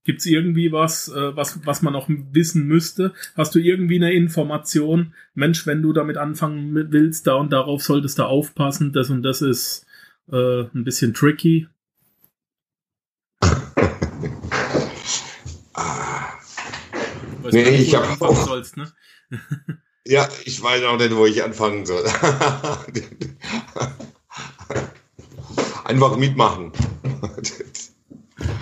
Gibt's 0.04 0.26
irgendwie 0.26 0.72
was, 0.72 1.08
äh, 1.08 1.37
was, 1.37 1.64
was 1.64 1.82
man 1.82 1.92
noch 1.92 2.08
wissen 2.08 2.66
müsste? 2.66 3.14
Hast 3.37 3.54
du 3.54 3.58
irgendwie 3.58 3.96
eine 3.96 4.12
Information? 4.12 5.14
Mensch, 5.34 5.66
wenn 5.66 5.82
du 5.82 5.92
damit 5.92 6.16
anfangen 6.16 6.75
willst, 6.90 7.26
da 7.26 7.34
und 7.34 7.52
darauf 7.52 7.82
solltest 7.82 8.18
du 8.18 8.25
aufpassen, 8.25 8.92
das 8.92 9.10
und 9.10 9.22
das 9.22 9.42
ist 9.42 9.87
äh, 10.32 10.62
ein 10.62 10.84
bisschen 10.84 11.14
tricky. 11.14 11.68
Weißt 17.42 17.52
nee, 17.52 17.70
nicht, 17.70 17.88
ich 17.88 17.94
habe 17.94 18.25
auch. 18.25 18.46
Sollst, 18.46 18.76
ne? 18.78 18.90
ja, 20.06 20.28
ich 20.44 20.60
weiß 20.60 20.82
auch 20.84 20.99
nicht, 20.99 21.14
wo 21.14 21.26
ich 21.26 21.44
anfangen 21.44 21.87
soll. 21.87 22.04
Einfach 25.90 26.16
mitmachen. 26.16 26.70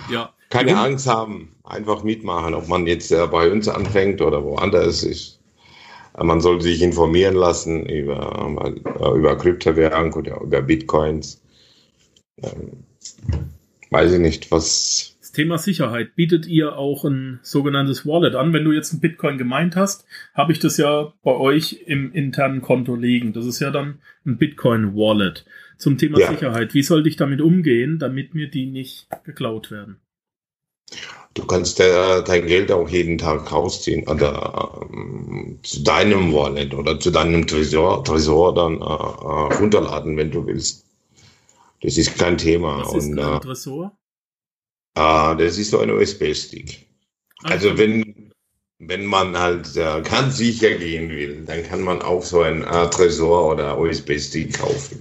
ja. 0.09 0.33
Keine 0.49 0.71
ja. 0.71 0.83
Angst 0.83 1.05
haben, 1.05 1.55
einfach 1.63 2.03
mitmachen, 2.03 2.55
ob 2.55 2.67
man 2.67 2.87
jetzt 2.87 3.11
äh, 3.11 3.27
bei 3.27 3.51
uns 3.51 3.67
anfängt 3.67 4.19
oder 4.19 4.43
woanders 4.43 5.03
ist. 5.03 5.39
Äh, 6.17 6.23
man 6.23 6.41
sollte 6.41 6.63
sich 6.63 6.81
informieren 6.81 7.35
lassen 7.35 7.85
über, 7.85 8.73
äh, 8.99 9.15
über 9.15 9.37
Kryptowährung 9.37 10.11
oder 10.13 10.41
über 10.41 10.63
Bitcoins. 10.63 11.43
Ähm, 12.41 12.83
weiß 13.91 14.13
ich 14.13 14.19
nicht, 14.19 14.51
was. 14.51 15.15
Das 15.19 15.31
Thema 15.31 15.59
Sicherheit. 15.59 16.15
Bietet 16.15 16.47
ihr 16.47 16.77
auch 16.77 17.05
ein 17.05 17.39
sogenanntes 17.43 18.07
Wallet 18.07 18.33
an? 18.33 18.53
Wenn 18.53 18.63
du 18.63 18.71
jetzt 18.71 18.91
ein 18.91 19.01
Bitcoin 19.01 19.37
gemeint 19.37 19.75
hast, 19.75 20.07
habe 20.33 20.51
ich 20.51 20.57
das 20.57 20.77
ja 20.77 21.13
bei 21.21 21.35
euch 21.35 21.83
im 21.85 22.11
internen 22.11 22.63
Konto 22.63 22.95
liegen. 22.95 23.33
Das 23.33 23.45
ist 23.45 23.59
ja 23.59 23.69
dann 23.69 23.99
ein 24.25 24.39
Bitcoin 24.39 24.95
Wallet 24.95 25.45
zum 25.79 25.97
Thema 25.97 26.19
ja. 26.19 26.31
Sicherheit. 26.31 26.73
Wie 26.75 26.83
sollte 26.83 27.09
ich 27.09 27.15
damit 27.15 27.41
umgehen, 27.41 27.97
damit 27.97 28.35
mir 28.35 28.49
die 28.49 28.67
nicht 28.67 29.07
geklaut 29.23 29.71
werden? 29.71 29.99
Du 31.33 31.45
kannst 31.45 31.79
äh, 31.79 32.23
dein 32.23 32.47
Geld 32.47 32.71
auch 32.71 32.89
jeden 32.89 33.17
Tag 33.17 33.51
rausziehen 33.51 34.07
oder 34.07 34.81
äh, 34.91 35.61
zu 35.63 35.83
deinem 35.83 36.33
Wallet 36.33 36.73
oder 36.73 36.99
zu 36.99 37.11
deinem 37.11 37.47
Tresor, 37.47 38.03
Tresor 38.03 38.53
dann 38.53 38.73
äh, 38.75 38.83
äh 38.83 39.57
runterladen, 39.59 40.17
wenn 40.17 40.31
du 40.31 40.45
willst. 40.45 40.85
Das 41.81 41.97
ist 41.97 42.17
kein 42.17 42.37
Thema. 42.37 42.79
Was 42.79 42.93
ist 42.93 43.09
Und, 43.09 43.19
ein 43.19 43.37
äh, 43.37 43.39
Tresor? 43.39 43.97
Ah, 44.95 45.35
das 45.35 45.57
ist 45.57 45.71
so 45.71 45.79
ein 45.79 45.91
USB-Stick. 45.91 46.87
Also 47.43 47.77
wenn, 47.77 48.33
wenn 48.79 49.05
man 49.05 49.37
halt 49.37 49.77
äh, 49.77 50.01
ganz 50.01 50.37
sicher 50.37 50.71
gehen 50.71 51.09
will, 51.09 51.45
dann 51.45 51.63
kann 51.63 51.81
man 51.81 52.01
auch 52.01 52.23
so 52.23 52.41
ein 52.41 52.63
äh, 52.63 52.89
Tresor 52.89 53.53
oder 53.53 53.79
USB-Stick 53.79 54.59
kaufen. 54.59 54.99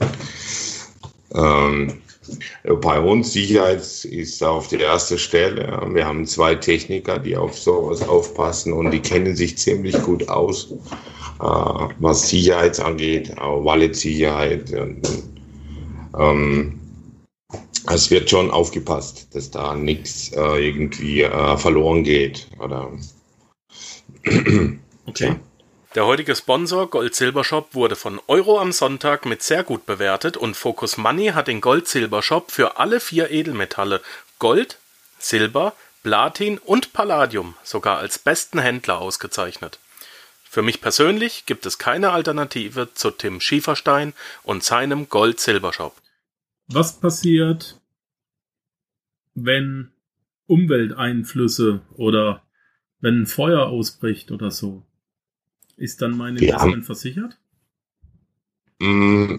Ähm, 1.34 2.00
bei 2.82 3.00
uns 3.00 3.32
Sicherheit 3.32 3.80
ist 4.04 4.42
auf 4.42 4.68
der 4.68 4.80
ersten 4.80 5.18
Stelle. 5.18 5.80
Wir 5.92 6.06
haben 6.06 6.26
zwei 6.26 6.54
Techniker, 6.54 7.18
die 7.18 7.36
auf 7.36 7.58
sowas 7.58 8.06
aufpassen 8.06 8.72
und 8.72 8.90
die 8.90 9.00
kennen 9.00 9.34
sich 9.34 9.56
ziemlich 9.56 10.00
gut 10.02 10.28
aus, 10.28 10.72
äh, 11.40 11.88
was 12.00 12.28
Sicherheit 12.28 12.78
angeht, 12.80 13.34
Wallet-Sicherheit. 13.36 14.72
Ähm, 16.18 16.78
es 17.90 18.10
wird 18.10 18.28
schon 18.28 18.50
aufgepasst, 18.50 19.34
dass 19.34 19.50
da 19.50 19.74
nichts 19.74 20.32
äh, 20.32 20.68
irgendwie 20.68 21.22
äh, 21.22 21.56
verloren 21.56 22.04
geht. 22.04 22.48
Oder 22.58 22.90
okay. 25.06 25.36
Der 25.98 26.06
heutige 26.06 26.36
Sponsor 26.36 26.88
Gold-Silber-Shop 26.88 27.74
wurde 27.74 27.96
von 27.96 28.20
Euro 28.28 28.60
am 28.60 28.70
Sonntag 28.70 29.26
mit 29.26 29.42
sehr 29.42 29.64
gut 29.64 29.84
bewertet 29.84 30.36
und 30.36 30.56
Focus 30.56 30.96
Money 30.96 31.30
hat 31.30 31.48
den 31.48 31.60
Gold-Silber-Shop 31.60 32.52
für 32.52 32.78
alle 32.78 33.00
vier 33.00 33.32
Edelmetalle 33.32 34.00
Gold, 34.38 34.78
Silber, 35.18 35.74
Platin 36.04 36.58
und 36.58 36.92
Palladium 36.92 37.56
sogar 37.64 37.98
als 37.98 38.20
besten 38.20 38.60
Händler 38.60 39.00
ausgezeichnet. 39.00 39.80
Für 40.44 40.62
mich 40.62 40.80
persönlich 40.80 41.46
gibt 41.46 41.66
es 41.66 41.78
keine 41.78 42.12
Alternative 42.12 42.94
zu 42.94 43.10
Tim 43.10 43.40
Schieferstein 43.40 44.12
und 44.44 44.62
seinem 44.62 45.08
Gold-Silber-Shop. 45.08 45.96
Was 46.68 47.00
passiert, 47.00 47.80
wenn 49.34 49.90
Umwelteinflüsse 50.46 51.80
oder 51.96 52.46
wenn 53.00 53.22
ein 53.22 53.26
Feuer 53.26 53.66
ausbricht 53.66 54.30
oder 54.30 54.52
so? 54.52 54.84
Ist 55.78 56.02
dann 56.02 56.16
mein 56.16 56.36
Investment 56.36 56.60
haben- 56.60 56.82
versichert? 56.84 57.38
Mm, 58.80 59.36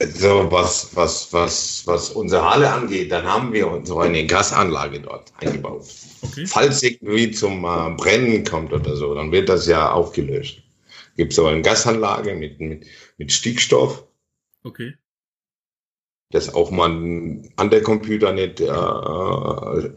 So, 0.00 0.48
was, 0.52 0.94
was, 0.94 1.32
was, 1.32 1.84
was 1.86 2.10
unsere 2.10 2.48
Halle 2.48 2.72
angeht, 2.72 3.10
dann 3.10 3.24
haben 3.26 3.52
wir 3.52 3.80
so 3.84 3.98
eine 3.98 4.24
Gasanlage 4.26 5.00
dort 5.00 5.32
eingebaut. 5.38 5.86
Okay. 6.22 6.46
Falls 6.46 6.82
irgendwie 6.84 7.32
zum 7.32 7.64
äh, 7.64 7.90
Brennen 7.96 8.44
kommt 8.44 8.72
oder 8.72 8.94
so, 8.94 9.14
dann 9.14 9.32
wird 9.32 9.48
das 9.48 9.66
ja 9.66 9.90
aufgelöst. 9.90 10.62
Gibt 11.16 11.32
so 11.32 11.46
eine 11.46 11.62
Gasanlage 11.62 12.34
mit, 12.36 12.60
mit, 12.60 12.86
mit 13.16 13.32
Stickstoff, 13.32 14.06
Okay. 14.62 14.94
dass 16.30 16.54
auch 16.54 16.70
man 16.70 17.50
an 17.56 17.70
der 17.70 17.82
Computer 17.82 18.32
nicht 18.32 18.60
äh, 18.60 19.90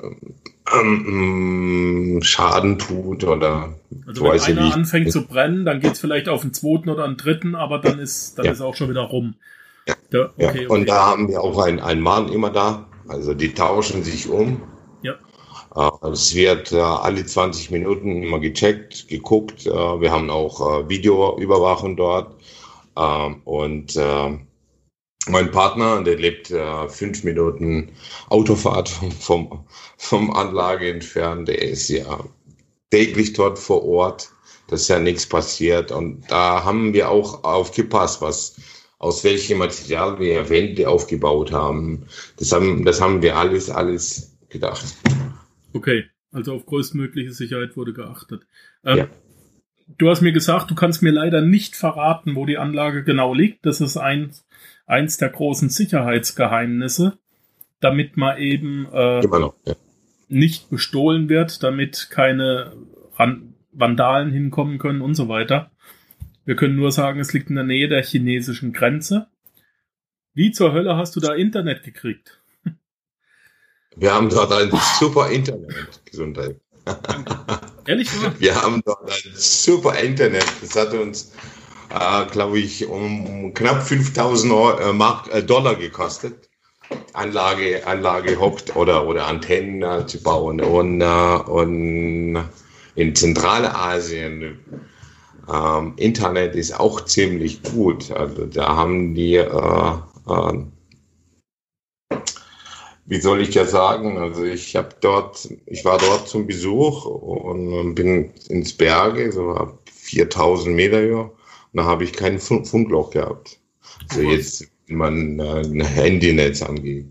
ähm, 0.80 2.20
Schaden 2.24 2.78
tut 2.80 3.24
oder 3.24 3.76
Also 4.08 4.24
wenn 4.24 4.40
einer 4.42 4.64
nicht. 4.66 4.74
anfängt 4.76 5.12
zu 5.12 5.26
brennen, 5.26 5.66
dann 5.66 5.80
geht's 5.80 6.00
vielleicht 6.00 6.30
auf 6.30 6.42
den 6.42 6.54
zweiten 6.54 6.90
oder 6.90 7.06
einen 7.06 7.18
dritten, 7.18 7.56
aber 7.56 7.80
dann 7.80 8.00
ist 8.00 8.38
dann 8.38 8.46
Ja. 8.46 8.52
ist 8.52 8.62
auch 8.62 8.76
schon 8.76 8.90
wieder 8.90 9.02
rum. 9.02 9.36
Ja. 9.88 9.96
Da, 10.12 10.26
okay, 10.26 10.32
Ja, 10.38 10.50
okay. 10.50 10.68
und 10.68 10.88
da 10.90 11.06
haben 11.08 11.28
wir 11.30 11.42
auch 11.42 11.58
einen, 11.60 11.80
einen 11.80 12.02
Mann 12.02 12.30
immer 12.30 12.50
da. 12.50 12.88
Also 13.08 13.34
die 13.34 13.54
tauschen 13.54 14.04
sich 14.04 14.30
um. 14.30 14.62
Ja. 15.02 15.14
Äh, 15.76 16.08
Es 16.12 16.36
wird 16.36 16.72
äh, 16.72 16.80
alle 16.80 17.26
20 17.26 17.72
Minuten 17.72 18.24
immer 18.24 18.40
gecheckt, 18.40 19.08
geguckt. 19.08 19.66
Äh, 19.66 19.72
Wir 19.72 20.12
haben 20.12 20.30
auch 20.30 20.88
Videoüberwachung 20.88 21.98
dort. 21.98 22.36
Ähm, 22.98 23.42
Und 23.46 23.96
mein 25.32 25.52
Partner, 25.52 26.04
der 26.04 26.18
lebt 26.18 26.52
äh, 26.52 26.90
fünf 26.90 27.24
Minuten 27.24 27.90
Autofahrt 28.30 28.90
vom, 28.90 29.66
vom, 29.98 30.32
Anlage 30.32 30.90
entfernt. 30.90 31.48
Der 31.48 31.62
ist 31.62 31.90
ja 31.90 32.24
täglich 32.90 33.34
dort 33.34 33.58
vor 33.58 33.84
Ort, 33.84 34.30
dass 34.68 34.88
ja 34.88 35.00
nichts 35.00 35.26
passiert. 35.26 35.92
Und 35.92 36.30
da 36.30 36.64
haben 36.64 36.94
wir 36.94 37.10
auch 37.10 37.44
aufgepasst, 37.44 38.22
was 38.22 38.58
aus 39.00 39.24
welchem 39.24 39.58
Material 39.58 40.20
wir 40.20 40.50
Wände 40.50 40.88
aufgebaut 40.88 41.52
haben. 41.52 42.06
Das 42.38 42.52
haben, 42.52 42.86
das 42.86 43.02
haben 43.02 43.22
wir 43.22 43.38
alles, 43.38 43.70
alles 43.70 44.38
gedacht. 44.50 44.86
Okay, 45.74 46.06
also 46.32 46.54
auf 46.54 46.66
größtmögliche 46.66 47.32
Sicherheit 47.32 47.76
wurde 47.76 47.94
geachtet. 47.94 48.44
Ähm, 48.86 48.98
Ja. 48.98 49.08
Du 49.98 50.10
hast 50.10 50.22
mir 50.22 50.32
gesagt, 50.32 50.72
du 50.72 50.76
kannst 50.76 51.02
mir 51.02 51.12
leider 51.12 51.42
nicht 51.42 51.76
verraten, 51.76 52.36
wo 52.36 52.46
die 52.46 52.58
Anlage 52.58 53.04
genau 53.04 53.34
liegt. 53.34 53.66
Das 53.66 53.82
ist 53.82 53.98
ein, 53.98 54.32
eins 54.92 55.18
der 55.18 55.30
großen 55.30 55.70
Sicherheitsgeheimnisse, 55.70 57.18
damit 57.80 58.18
man 58.18 58.38
eben 58.38 58.88
äh, 58.92 59.22
noch. 59.22 59.56
Ja. 59.66 59.76
nicht 60.28 60.70
bestohlen 60.70 61.30
wird, 61.30 61.64
damit 61.64 62.10
keine 62.12 62.74
Ran 63.16 63.54
Vandalen 63.74 64.32
hinkommen 64.32 64.80
können 64.80 65.02
und 65.02 65.16
so 65.16 65.30
weiter. 65.30 65.72
Wir 66.44 66.58
können 66.58 66.76
nur 66.76 66.92
sagen, 66.92 67.22
es 67.22 67.32
liegt 67.32 67.50
in 67.50 67.56
der 67.56 67.64
Nähe 67.64 67.88
der 67.88 68.04
chinesischen 68.04 68.74
Grenze. 68.74 69.28
Wie 70.34 70.52
zur 70.52 70.74
Hölle 70.74 70.98
hast 70.98 71.16
du 71.16 71.22
da 71.22 71.34
Internet 71.34 71.84
gekriegt? 71.84 72.42
Wir 73.96 74.14
haben 74.14 74.30
dort 74.30 74.52
ein 74.52 74.72
super 75.00 75.30
Internet. 75.30 76.02
Gesundheit. 76.06 76.60
Ehrlich 77.86 78.10
wahr? 78.22 78.34
Wir 78.40 78.56
haben 78.56 78.82
dort 78.86 79.10
ein 79.10 79.32
super 79.36 79.98
Internet. 80.00 80.46
Das 80.62 80.76
hat 80.76 80.94
uns, 80.94 81.34
äh, 81.94 82.26
glaube 82.32 82.60
ich, 82.60 82.88
um 82.88 83.54
knapp 83.54 83.84
5000 83.84 84.54
Euro, 84.54 84.80
äh, 84.80 85.40
äh, 85.40 85.44
Dollar 85.44 85.76
gekostet. 85.76 86.50
Anlage, 87.14 87.86
Anlage 87.88 88.40
hockt 88.40 88.76
oder, 88.76 89.08
oder 89.08 89.28
Antennen 89.28 89.82
äh, 89.82 90.06
zu 90.06 90.22
bauen. 90.22 90.62
Und, 90.62 91.02
äh, 91.02 91.06
und 91.06 92.50
in 92.96 93.16
Zentralasien, 93.16 94.60
ähm, 95.52 95.94
Internet 95.98 96.56
ist 96.56 96.80
auch 96.80 97.06
ziemlich 97.06 97.64
gut. 97.64 98.12
Also 98.12 98.46
da 98.46 98.76
haben 98.76 99.14
die, 99.16 99.36
äh, 99.36 99.94
äh, 100.28 100.66
wie 103.06 103.20
soll 103.20 103.42
ich 103.42 103.52
das 103.52 103.72
sagen? 103.72 104.18
Also 104.18 104.44
ich 104.44 104.76
habe 104.76 104.90
dort, 105.02 105.50
ich 105.66 105.84
war 105.84 105.98
dort 105.98 106.28
zum 106.28 106.48
Besuch 106.48 107.06
und 107.06 107.96
bin 107.96 108.32
ins 108.50 108.74
Berge, 108.76 109.32
so 109.32 109.52
ab 109.52 109.80
4000 109.92 110.76
Meter 110.76 111.00
höher. 111.00 111.32
Da 111.74 111.86
habe 111.86 112.04
ich 112.04 112.14
kein 112.14 112.40
Fun- 112.40 112.66
Funkloch 112.66 113.12
gehabt. 113.12 113.60
Also 114.10 114.22
jetzt, 114.22 114.70
wenn 114.88 114.98
man 114.98 115.40
äh, 115.40 115.62
ein 115.62 115.82
Handynetz 115.82 116.62
angeht. 116.62 117.08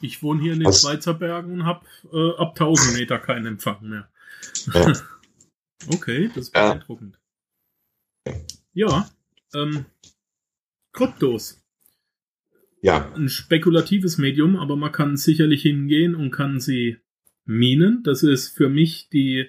Ich 0.00 0.22
wohne 0.22 0.42
hier 0.42 0.54
in 0.54 0.60
den 0.60 0.68
Was? 0.68 0.80
Schweizer 0.82 1.14
Bergen 1.14 1.52
und 1.52 1.64
habe 1.64 1.86
äh, 2.12 2.36
ab 2.40 2.50
1000 2.60 2.94
Meter 2.98 3.18
keinen 3.18 3.46
Empfang 3.46 3.88
mehr. 3.88 4.08
Ja. 4.74 4.92
okay, 5.92 6.28
das 6.34 6.44
ist 6.46 6.52
beeindruckend. 6.52 7.18
Ja, 8.72 9.08
ähm, 9.54 9.86
Kryptos. 10.92 11.62
Ja, 12.80 13.12
Ein 13.14 13.28
spekulatives 13.28 14.18
Medium, 14.18 14.56
aber 14.56 14.74
man 14.76 14.90
kann 14.90 15.16
sicherlich 15.16 15.62
hingehen 15.62 16.16
und 16.16 16.32
kann 16.32 16.58
sie 16.58 16.96
minen. 17.44 18.02
Das 18.02 18.24
ist 18.24 18.48
für 18.56 18.68
mich 18.68 19.08
die 19.10 19.48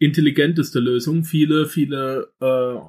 intelligenteste 0.00 0.80
Lösung. 0.80 1.24
Viele, 1.24 1.66
viele, 1.66 2.32
äh, 2.40 2.80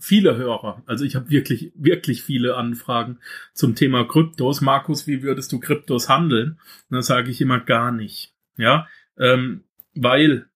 viele 0.00 0.36
Hörer. 0.36 0.82
Also 0.86 1.04
ich 1.04 1.14
habe 1.14 1.30
wirklich, 1.30 1.70
wirklich 1.76 2.22
viele 2.22 2.56
Anfragen 2.56 3.18
zum 3.52 3.76
Thema 3.76 4.04
Kryptos. 4.04 4.60
Markus, 4.60 5.06
wie 5.06 5.22
würdest 5.22 5.52
du 5.52 5.60
Kryptos 5.60 6.08
handeln? 6.08 6.58
Und 6.90 6.96
da 6.96 7.02
sage 7.02 7.30
ich 7.30 7.40
immer 7.40 7.60
gar 7.60 7.92
nicht. 7.92 8.32
Ja, 8.56 8.88
ähm, 9.18 9.64
weil 9.94 10.46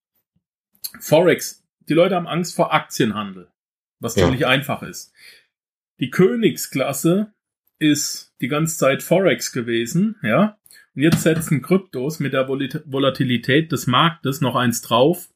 Forex, 1.00 1.64
die 1.88 1.94
Leute 1.94 2.16
haben 2.16 2.26
Angst 2.26 2.56
vor 2.56 2.72
Aktienhandel, 2.72 3.48
was 4.00 4.16
Ja. 4.16 4.24
ziemlich 4.24 4.46
einfach 4.46 4.82
ist. 4.82 5.12
Die 6.00 6.10
Königsklasse 6.10 7.32
ist 7.78 8.34
die 8.40 8.48
ganze 8.48 8.76
Zeit 8.78 9.02
Forex 9.02 9.52
gewesen, 9.52 10.16
ja. 10.22 10.58
Und 10.94 11.02
jetzt 11.02 11.22
setzen 11.22 11.60
Kryptos 11.60 12.20
mit 12.20 12.32
der 12.32 12.48
Volatilität 12.48 13.70
des 13.70 13.86
Marktes 13.86 14.40
noch 14.40 14.56
eins 14.56 14.80
drauf 14.80 15.28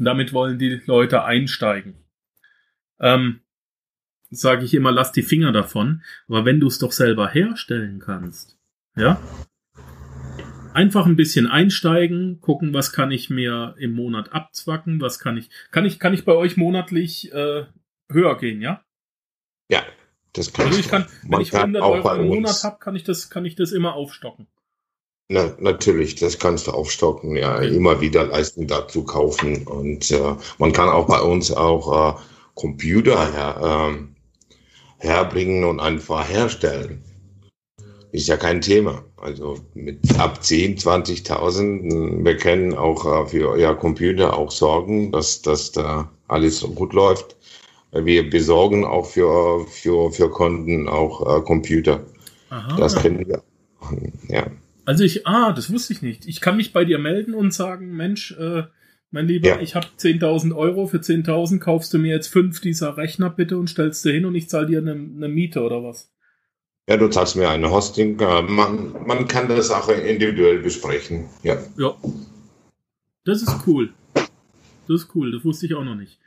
und 0.00 0.06
damit 0.06 0.32
wollen 0.32 0.58
die 0.58 0.80
Leute 0.86 1.24
einsteigen. 1.24 1.94
Ähm, 2.98 3.40
sage 4.30 4.64
ich 4.64 4.72
immer, 4.72 4.92
lass 4.92 5.12
die 5.12 5.22
Finger 5.22 5.52
davon. 5.52 6.02
Aber 6.26 6.46
wenn 6.46 6.58
du 6.58 6.68
es 6.68 6.78
doch 6.78 6.92
selber 6.92 7.28
herstellen 7.28 7.98
kannst, 7.98 8.58
ja, 8.96 9.20
einfach 10.72 11.04
ein 11.04 11.16
bisschen 11.16 11.46
einsteigen, 11.46 12.40
gucken, 12.40 12.72
was 12.72 12.92
kann 12.92 13.10
ich 13.10 13.28
mir 13.28 13.74
im 13.78 13.92
Monat 13.92 14.32
abzwacken, 14.32 15.02
was 15.02 15.18
kann 15.18 15.36
ich, 15.36 15.50
kann 15.70 15.84
ich, 15.84 15.98
kann 15.98 16.14
ich 16.14 16.24
bei 16.24 16.32
euch 16.32 16.56
monatlich 16.56 17.30
äh, 17.34 17.66
höher 18.10 18.38
gehen, 18.38 18.62
ja? 18.62 18.82
ja, 19.68 19.82
das 20.32 20.50
kann 20.50 20.68
Also 20.68 20.80
ich 20.80 20.88
kann, 20.88 21.04
wenn 21.24 21.42
ich 21.42 21.50
kann 21.50 21.76
100 21.76 21.82
auch 21.82 22.04
Euro 22.06 22.22
im 22.22 22.28
Monat 22.28 22.64
habe, 22.64 22.78
kann 22.78 22.96
ich 22.96 23.04
das, 23.04 23.28
kann 23.28 23.44
ich 23.44 23.54
das 23.54 23.72
immer 23.72 23.92
aufstocken. 23.92 24.46
Na, 25.32 25.54
natürlich, 25.60 26.16
das 26.16 26.40
kannst 26.40 26.66
du 26.66 26.72
aufstocken, 26.72 27.36
ja, 27.36 27.58
immer 27.60 28.00
wieder 28.00 28.24
Leisten 28.24 28.66
dazu 28.66 29.04
kaufen. 29.04 29.64
Und 29.64 30.10
äh, 30.10 30.34
man 30.58 30.72
kann 30.72 30.88
auch 30.88 31.06
bei 31.06 31.20
uns 31.20 31.52
auch 31.52 32.16
äh, 32.16 32.20
Computer 32.56 33.32
her, 33.32 33.60
ähm, 33.62 34.16
herbringen 34.98 35.62
und 35.62 35.78
einfach 35.78 36.28
herstellen. 36.28 37.04
Ist 38.10 38.26
ja 38.26 38.36
kein 38.36 38.60
Thema. 38.60 39.04
Also 39.18 39.60
mit 39.74 40.00
ab 40.18 40.42
10, 40.42 40.78
20.000, 40.78 42.24
wir 42.24 42.36
können 42.36 42.74
auch 42.74 43.06
äh, 43.06 43.26
für 43.28 43.50
euer 43.50 43.76
Computer 43.76 44.36
auch 44.36 44.50
sorgen, 44.50 45.12
dass, 45.12 45.42
dass 45.42 45.70
da 45.70 46.10
alles 46.26 46.62
gut 46.74 46.92
läuft. 46.92 47.36
Wir 47.92 48.28
besorgen 48.28 48.84
auch 48.84 49.06
für, 49.06 49.64
für, 49.68 50.10
für 50.10 50.28
Kunden 50.28 50.88
auch 50.88 51.38
äh, 51.38 51.40
Computer. 51.42 52.04
Aha. 52.48 52.76
Das 52.76 52.96
können 52.96 53.28
wir. 53.28 53.44
Ja. 54.28 54.50
Also 54.90 55.04
ich, 55.04 55.24
ah, 55.24 55.52
das 55.52 55.72
wusste 55.72 55.92
ich 55.92 56.02
nicht. 56.02 56.26
Ich 56.26 56.40
kann 56.40 56.56
mich 56.56 56.72
bei 56.72 56.84
dir 56.84 56.98
melden 56.98 57.32
und 57.34 57.54
sagen, 57.54 57.94
Mensch, 57.96 58.32
äh, 58.32 58.64
mein 59.12 59.28
Lieber, 59.28 59.46
Ja. 59.48 59.60
ich 59.60 59.76
habe 59.76 59.86
10.000 59.96 60.52
Euro. 60.52 60.88
Für 60.88 60.98
10.000 61.00 61.60
kaufst 61.60 61.94
du 61.94 61.98
mir 61.98 62.12
jetzt 62.12 62.26
fünf 62.26 62.60
dieser 62.60 62.96
Rechner 62.96 63.30
bitte 63.30 63.56
und 63.56 63.68
stellst 63.70 64.04
du 64.04 64.10
hin 64.10 64.24
und 64.24 64.34
ich 64.34 64.48
zahle 64.48 64.66
dir 64.66 64.78
eine, 64.78 64.90
eine 64.92 65.28
Miete 65.28 65.62
oder 65.62 65.84
was? 65.84 66.10
Ja, 66.88 66.96
du 66.96 67.06
zahlst 67.06 67.36
mir 67.36 67.48
eine 67.48 67.70
Hosting. 67.70 68.18
äh, 68.18 68.42
Man, 68.42 69.06
man 69.06 69.28
kann 69.28 69.46
das 69.48 69.70
auch 69.70 69.88
individuell 69.90 70.58
besprechen. 70.58 71.28
Ja. 71.44 71.56
Ja. 71.78 71.94
Das 73.24 73.42
ist 73.42 73.54
cool. 73.68 73.90
Das 74.14 75.02
ist 75.02 75.14
cool. 75.14 75.30
Das 75.30 75.44
wusste 75.44 75.66
ich 75.66 75.74
auch 75.74 75.84
noch 75.84 75.94
nicht. 75.94 76.18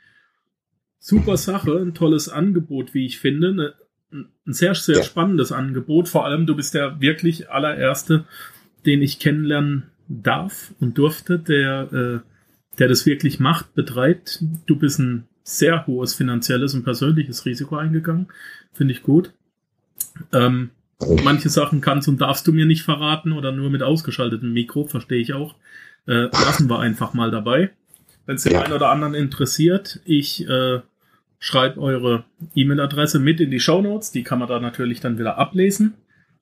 Super 1.00 1.36
Sache, 1.36 1.76
ein 1.82 1.92
tolles 1.92 2.30
Angebot, 2.30 2.94
wie 2.94 3.04
ich 3.04 3.18
finde. 3.18 3.52
Ne, 3.52 3.74
ein 4.10 4.52
sehr, 4.52 4.74
sehr 4.74 4.98
Ja. 4.98 5.02
spannendes 5.02 5.52
Angebot. 5.52 6.08
Vor 6.08 6.24
allem, 6.24 6.46
du 6.46 6.54
bist 6.56 6.72
der 6.72 7.00
wirklich 7.00 7.50
allererste, 7.50 8.24
den 8.86 9.02
ich 9.02 9.18
kennenlernen 9.18 9.84
darf 10.08 10.74
und 10.80 10.98
durfte, 10.98 11.38
der, 11.38 11.92
äh, 11.92 12.78
der 12.78 12.88
das 12.88 13.06
wirklich 13.06 13.40
macht, 13.40 13.74
betreibt. 13.74 14.42
Du 14.66 14.76
bist 14.76 14.98
ein 14.98 15.26
sehr 15.42 15.86
hohes 15.86 16.14
finanzielles 16.14 16.74
und 16.74 16.84
persönliches 16.84 17.44
Risiko 17.44 17.76
eingegangen. 17.76 18.28
Finde 18.72 18.92
ich 18.92 19.02
gut. 19.02 19.32
Ähm, 20.32 20.70
manche 21.22 21.48
Sachen 21.48 21.80
kannst 21.80 22.08
und 22.08 22.20
darfst 22.20 22.46
du 22.46 22.52
mir 22.52 22.66
nicht 22.66 22.82
verraten 22.82 23.32
oder 23.32 23.52
nur 23.52 23.70
mit 23.70 23.82
ausgeschaltetem 23.82 24.52
Mikro, 24.52 24.86
verstehe 24.86 25.20
ich 25.20 25.34
auch. 25.34 25.54
Äh, 26.06 26.28
lassen 26.32 26.68
wir 26.68 26.80
einfach 26.80 27.14
mal 27.14 27.30
dabei. 27.30 27.70
Wenn 28.26 28.36
es 28.36 28.42
den 28.42 28.52
ja. 28.52 28.62
einen 28.62 28.72
oder 28.72 28.90
anderen 28.90 29.14
interessiert, 29.14 30.00
ich 30.04 30.48
äh, 30.48 30.80
schreibe 31.38 31.80
eure 31.80 32.24
E-Mail-Adresse 32.54 33.18
mit 33.18 33.40
in 33.40 33.50
die 33.50 33.60
Show 33.60 33.82
Notes. 33.82 34.12
Die 34.12 34.22
kann 34.22 34.38
man 34.38 34.48
da 34.48 34.60
natürlich 34.60 35.00
dann 35.00 35.18
wieder 35.18 35.38
ablesen. 35.38 35.94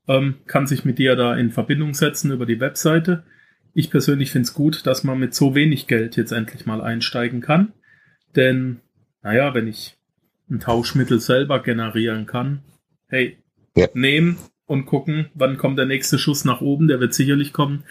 Ähm, 0.09 0.37
kann 0.47 0.67
sich 0.67 0.85
mit 0.85 0.99
dir 0.99 1.17
da 1.17 1.37
in 1.37 1.51
Verbindung 1.51 1.95
setzen 1.95 2.33
über 2.33 2.47
die 2.47 2.61
Webseite. 2.61 3.25
Ich 3.75 3.91
persönlich 3.91 4.31
finde 4.31 4.47
es 4.47 4.55
gut, 4.55 4.87
dass 4.87 5.05
man 5.05 5.19
mit 5.19 5.35
so 5.35 5.55
wenig 5.55 5.87
Geld 5.87 6.17
jetzt 6.17 6.33
endlich 6.33 6.67
mal 6.67 6.81
einsteigen 6.81 7.41
kann. 7.41 7.73
Denn, 8.35 8.81
naja, 9.23 9.55
wenn 9.55 9.69
ich 9.69 9.97
ein 10.51 10.61
Tauschmittel 10.61 11.21
selber 11.21 11.62
generieren 11.62 12.27
kann, 12.27 12.62
hey, 13.09 13.38
ja. 13.77 13.87
nehmen 13.95 14.37
und 14.67 14.87
gucken, 14.87 15.31
wann 15.35 15.57
kommt 15.57 15.79
der 15.79 15.87
nächste 15.87 16.19
Schuss 16.19 16.45
nach 16.45 16.61
oben, 16.61 16.88
der 16.88 17.01
wird 17.01 17.15
sicherlich 17.15 17.53
kommen. 17.53 17.85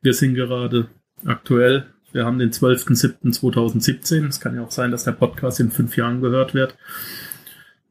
Wir 0.00 0.14
sind 0.14 0.34
gerade 0.34 0.88
aktuell, 1.24 1.86
wir 2.12 2.24
haben 2.24 2.38
den 2.38 2.50
12.07.2017. 2.50 4.28
Es 4.28 4.40
kann 4.40 4.54
ja 4.54 4.62
auch 4.62 4.70
sein, 4.70 4.90
dass 4.90 5.04
der 5.04 5.12
Podcast 5.12 5.60
in 5.60 5.70
fünf 5.70 5.96
Jahren 5.96 6.20
gehört 6.20 6.54
wird. 6.54 6.76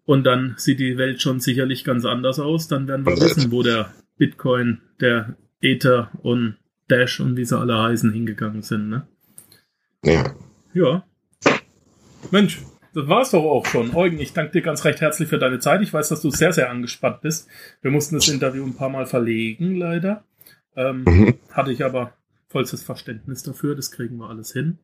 Und 0.08 0.24
dann 0.24 0.56
sieht 0.56 0.80
die 0.80 0.98
Welt 0.98 1.22
schon 1.22 1.42
sicherlich 1.42 1.84
ganz 1.84 2.06
anders 2.06 2.40
aus. 2.40 2.70
Dann 2.70 2.88
werden 2.88 3.06
wir 3.06 3.18
wissen, 3.18 3.52
wo 3.52 3.62
der 3.62 3.94
Bitcoin, 4.18 4.80
der 5.02 5.36
Ether 5.60 6.12
und 6.22 6.56
Dash 6.88 7.20
und 7.20 7.36
wie 7.36 7.44
sie 7.44 7.60
alle 7.60 7.78
heißen 7.78 8.14
hingegangen 8.14 8.62
sind. 8.62 8.88
Ne? 8.88 9.06
Ja. 10.06 10.34
Ja. 10.74 11.06
Mensch, 12.32 12.62
das 12.94 13.10
war's 13.10 13.32
doch 13.32 13.44
auch 13.44 13.66
schon. 13.66 13.94
Eugen, 13.94 14.18
ich 14.22 14.32
danke 14.32 14.54
dir 14.54 14.62
ganz 14.62 14.86
recht 14.86 15.02
herzlich 15.02 15.28
für 15.28 15.40
deine 15.40 15.60
Zeit. 15.60 15.82
Ich 15.82 15.92
weiß, 15.92 16.08
dass 16.08 16.22
du 16.22 16.32
sehr, 16.32 16.54
sehr 16.54 16.70
angespannt 16.70 17.20
bist. 17.20 17.50
Wir 17.82 17.92
mussten 17.92 18.16
das 18.16 18.30
Interview 18.30 18.66
ein 18.66 18.78
paar 18.78 18.90
Mal 18.90 19.08
verlegen, 19.08 19.76
leider. 19.76 20.24
Ähm, 20.78 21.04
mhm. 21.04 21.34
Hatte 21.52 21.74
ich 21.74 21.84
aber 21.84 22.14
vollstes 22.48 22.82
Verständnis 22.82 23.44
dafür. 23.44 23.76
Das 23.76 23.92
kriegen 23.92 24.16
wir 24.16 24.30
alles 24.30 24.54
hin. 24.54 24.78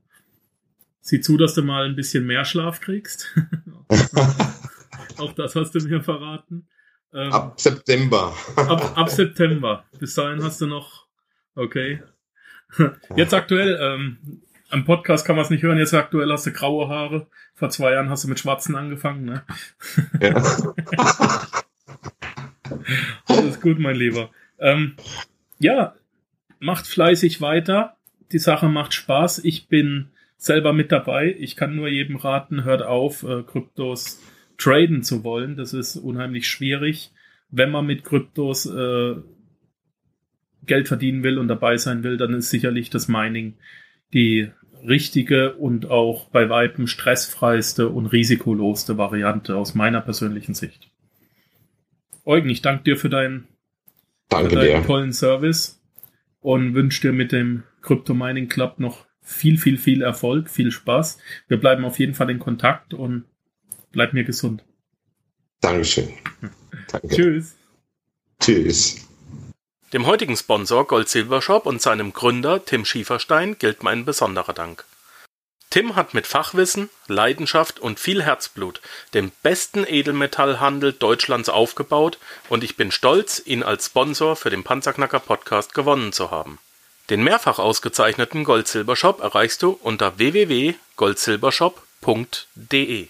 Sieh 0.99 1.21
zu, 1.21 1.37
dass 1.37 1.53
du 1.53 1.61
mal 1.61 1.85
ein 1.85 1.95
bisschen 1.95 2.25
mehr 2.25 2.43
Schlaf 2.43 2.81
kriegst. 2.81 3.33
auch 5.17 5.33
das 5.33 5.55
hast 5.55 5.75
du 5.75 5.79
mir 5.87 6.01
verraten. 6.01 6.67
Ähm, 7.13 7.31
ab 7.31 7.59
September. 7.59 8.33
ab, 8.55 8.97
ab 8.97 9.09
September. 9.09 9.85
Bis 9.99 10.15
dahin 10.15 10.43
hast 10.43 10.61
du 10.61 10.67
noch. 10.67 11.07
Okay. 11.55 12.01
Jetzt 13.15 13.33
aktuell, 13.33 13.77
ähm, 13.79 14.41
am 14.69 14.85
Podcast 14.85 15.25
kann 15.25 15.35
man 15.35 15.45
es 15.45 15.51
nicht 15.51 15.61
hören, 15.61 15.77
jetzt 15.77 15.93
aktuell 15.93 16.31
hast 16.31 16.47
du 16.47 16.51
graue 16.51 16.89
Haare. 16.89 17.27
Vor 17.53 17.69
zwei 17.69 17.91
Jahren 17.91 18.09
hast 18.09 18.23
du 18.23 18.27
mit 18.27 18.39
schwarzen 18.39 18.75
angefangen, 18.75 19.25
ne? 19.25 19.43
Ja. 20.19 20.33
Alles 23.27 23.61
gut, 23.61 23.77
mein 23.77 23.95
Lieber. 23.95 24.31
Ähm, 24.57 24.95
ja, 25.59 25.93
macht 26.59 26.87
fleißig 26.87 27.39
weiter. 27.39 27.97
Die 28.31 28.39
Sache 28.39 28.67
macht 28.67 28.95
Spaß. 28.95 29.43
Ich 29.43 29.67
bin 29.67 30.09
selber 30.37 30.73
mit 30.73 30.91
dabei. 30.91 31.35
Ich 31.37 31.55
kann 31.55 31.75
nur 31.75 31.87
jedem 31.87 32.15
raten, 32.15 32.63
hört 32.63 32.81
auf, 32.81 33.21
äh, 33.21 33.43
Kryptos 33.43 34.19
traden 34.57 35.03
zu 35.03 35.23
wollen. 35.23 35.55
Das 35.55 35.73
ist 35.73 35.95
unheimlich 35.95 36.47
schwierig. 36.47 37.11
Wenn 37.49 37.71
man 37.71 37.85
mit 37.85 38.03
Kryptos 38.03 38.65
äh, 38.65 39.15
Geld 40.65 40.87
verdienen 40.87 41.23
will 41.23 41.37
und 41.37 41.47
dabei 41.47 41.77
sein 41.77 42.03
will, 42.03 42.17
dann 42.17 42.33
ist 42.33 42.49
sicherlich 42.49 42.89
das 42.89 43.07
Mining 43.07 43.55
die 44.13 44.49
richtige 44.87 45.53
und 45.53 45.89
auch 45.89 46.29
bei 46.29 46.49
Weitem 46.49 46.87
stressfreiste 46.87 47.89
und 47.89 48.07
risikolosste 48.07 48.97
Variante 48.97 49.55
aus 49.55 49.75
meiner 49.75 50.01
persönlichen 50.01 50.53
Sicht. 50.53 50.89
Eugen, 52.25 52.49
ich 52.49 52.61
danke 52.61 52.83
dir 52.83 52.97
für 52.97 53.09
deinen, 53.09 53.47
danke 54.29 54.51
für 54.51 54.55
deinen 54.55 54.81
dir. 54.81 54.87
tollen 54.87 55.13
Service 55.13 55.81
und 56.41 56.73
wünsche 56.73 57.01
dir 57.01 57.13
mit 57.13 57.31
dem 57.31 57.63
Crypto 57.81 58.13
Mining 58.13 58.47
Club 58.47 58.79
noch 58.79 59.05
viel, 59.21 59.57
viel, 59.57 59.77
viel 59.77 60.01
Erfolg, 60.01 60.49
viel 60.49 60.71
Spaß. 60.71 61.17
Wir 61.47 61.57
bleiben 61.57 61.85
auf 61.85 61.99
jeden 61.99 62.13
Fall 62.13 62.29
in 62.29 62.39
Kontakt 62.39 62.93
und 62.93 63.25
bleib 63.93 64.13
mir 64.13 64.25
gesund. 64.25 64.63
Dankeschön. 65.61 66.11
Danke. 66.91 67.07
Tschüss. 67.07 67.55
Tschüss. 68.41 69.07
Dem 69.93 70.05
heutigen 70.05 70.35
Sponsor 70.35 70.85
Gold 70.85 71.07
Silver 71.07 71.41
Shop 71.41 71.65
und 71.65 71.81
seinem 71.81 72.11
Gründer 72.11 72.65
Tim 72.65 72.83
Schieferstein 72.83 73.57
gilt 73.57 73.83
mein 73.83 74.03
besonderer 74.03 74.53
Dank. 74.53 74.83
Tim 75.69 75.95
hat 75.95 76.13
mit 76.13 76.27
Fachwissen, 76.27 76.89
Leidenschaft 77.07 77.79
und 77.79 77.99
viel 77.99 78.21
Herzblut 78.21 78.81
den 79.13 79.31
besten 79.41 79.85
Edelmetallhandel 79.87 80.93
Deutschlands 80.93 81.49
aufgebaut 81.49 82.19
und 82.49 82.63
ich 82.63 82.75
bin 82.75 82.91
stolz, 82.91 83.41
ihn 83.43 83.63
als 83.63 83.87
Sponsor 83.87 84.35
für 84.35 84.49
den 84.49 84.63
Panzerknacker 84.63 85.19
Podcast 85.19 85.73
gewonnen 85.73 86.11
zu 86.11 86.29
haben. 86.29 86.59
Den 87.09 87.23
mehrfach 87.23 87.59
ausgezeichneten 87.59 88.43
Gold 88.43 88.67
Silber 88.67 88.95
Shop 88.95 89.21
erreichst 89.21 89.63
du 89.63 89.71
unter 89.71 90.17
www.goldsilbershop.de. 90.17 93.07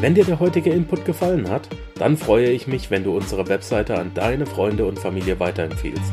Wenn 0.00 0.14
dir 0.14 0.26
der 0.26 0.38
heutige 0.38 0.68
Input 0.68 1.06
gefallen 1.06 1.48
hat, 1.48 1.66
dann 1.94 2.18
freue 2.18 2.50
ich 2.50 2.66
mich, 2.66 2.90
wenn 2.90 3.04
du 3.04 3.16
unsere 3.16 3.48
Webseite 3.48 3.98
an 3.98 4.12
deine 4.12 4.44
Freunde 4.44 4.84
und 4.84 4.98
Familie 4.98 5.40
weiterempfiehlst. 5.40 6.12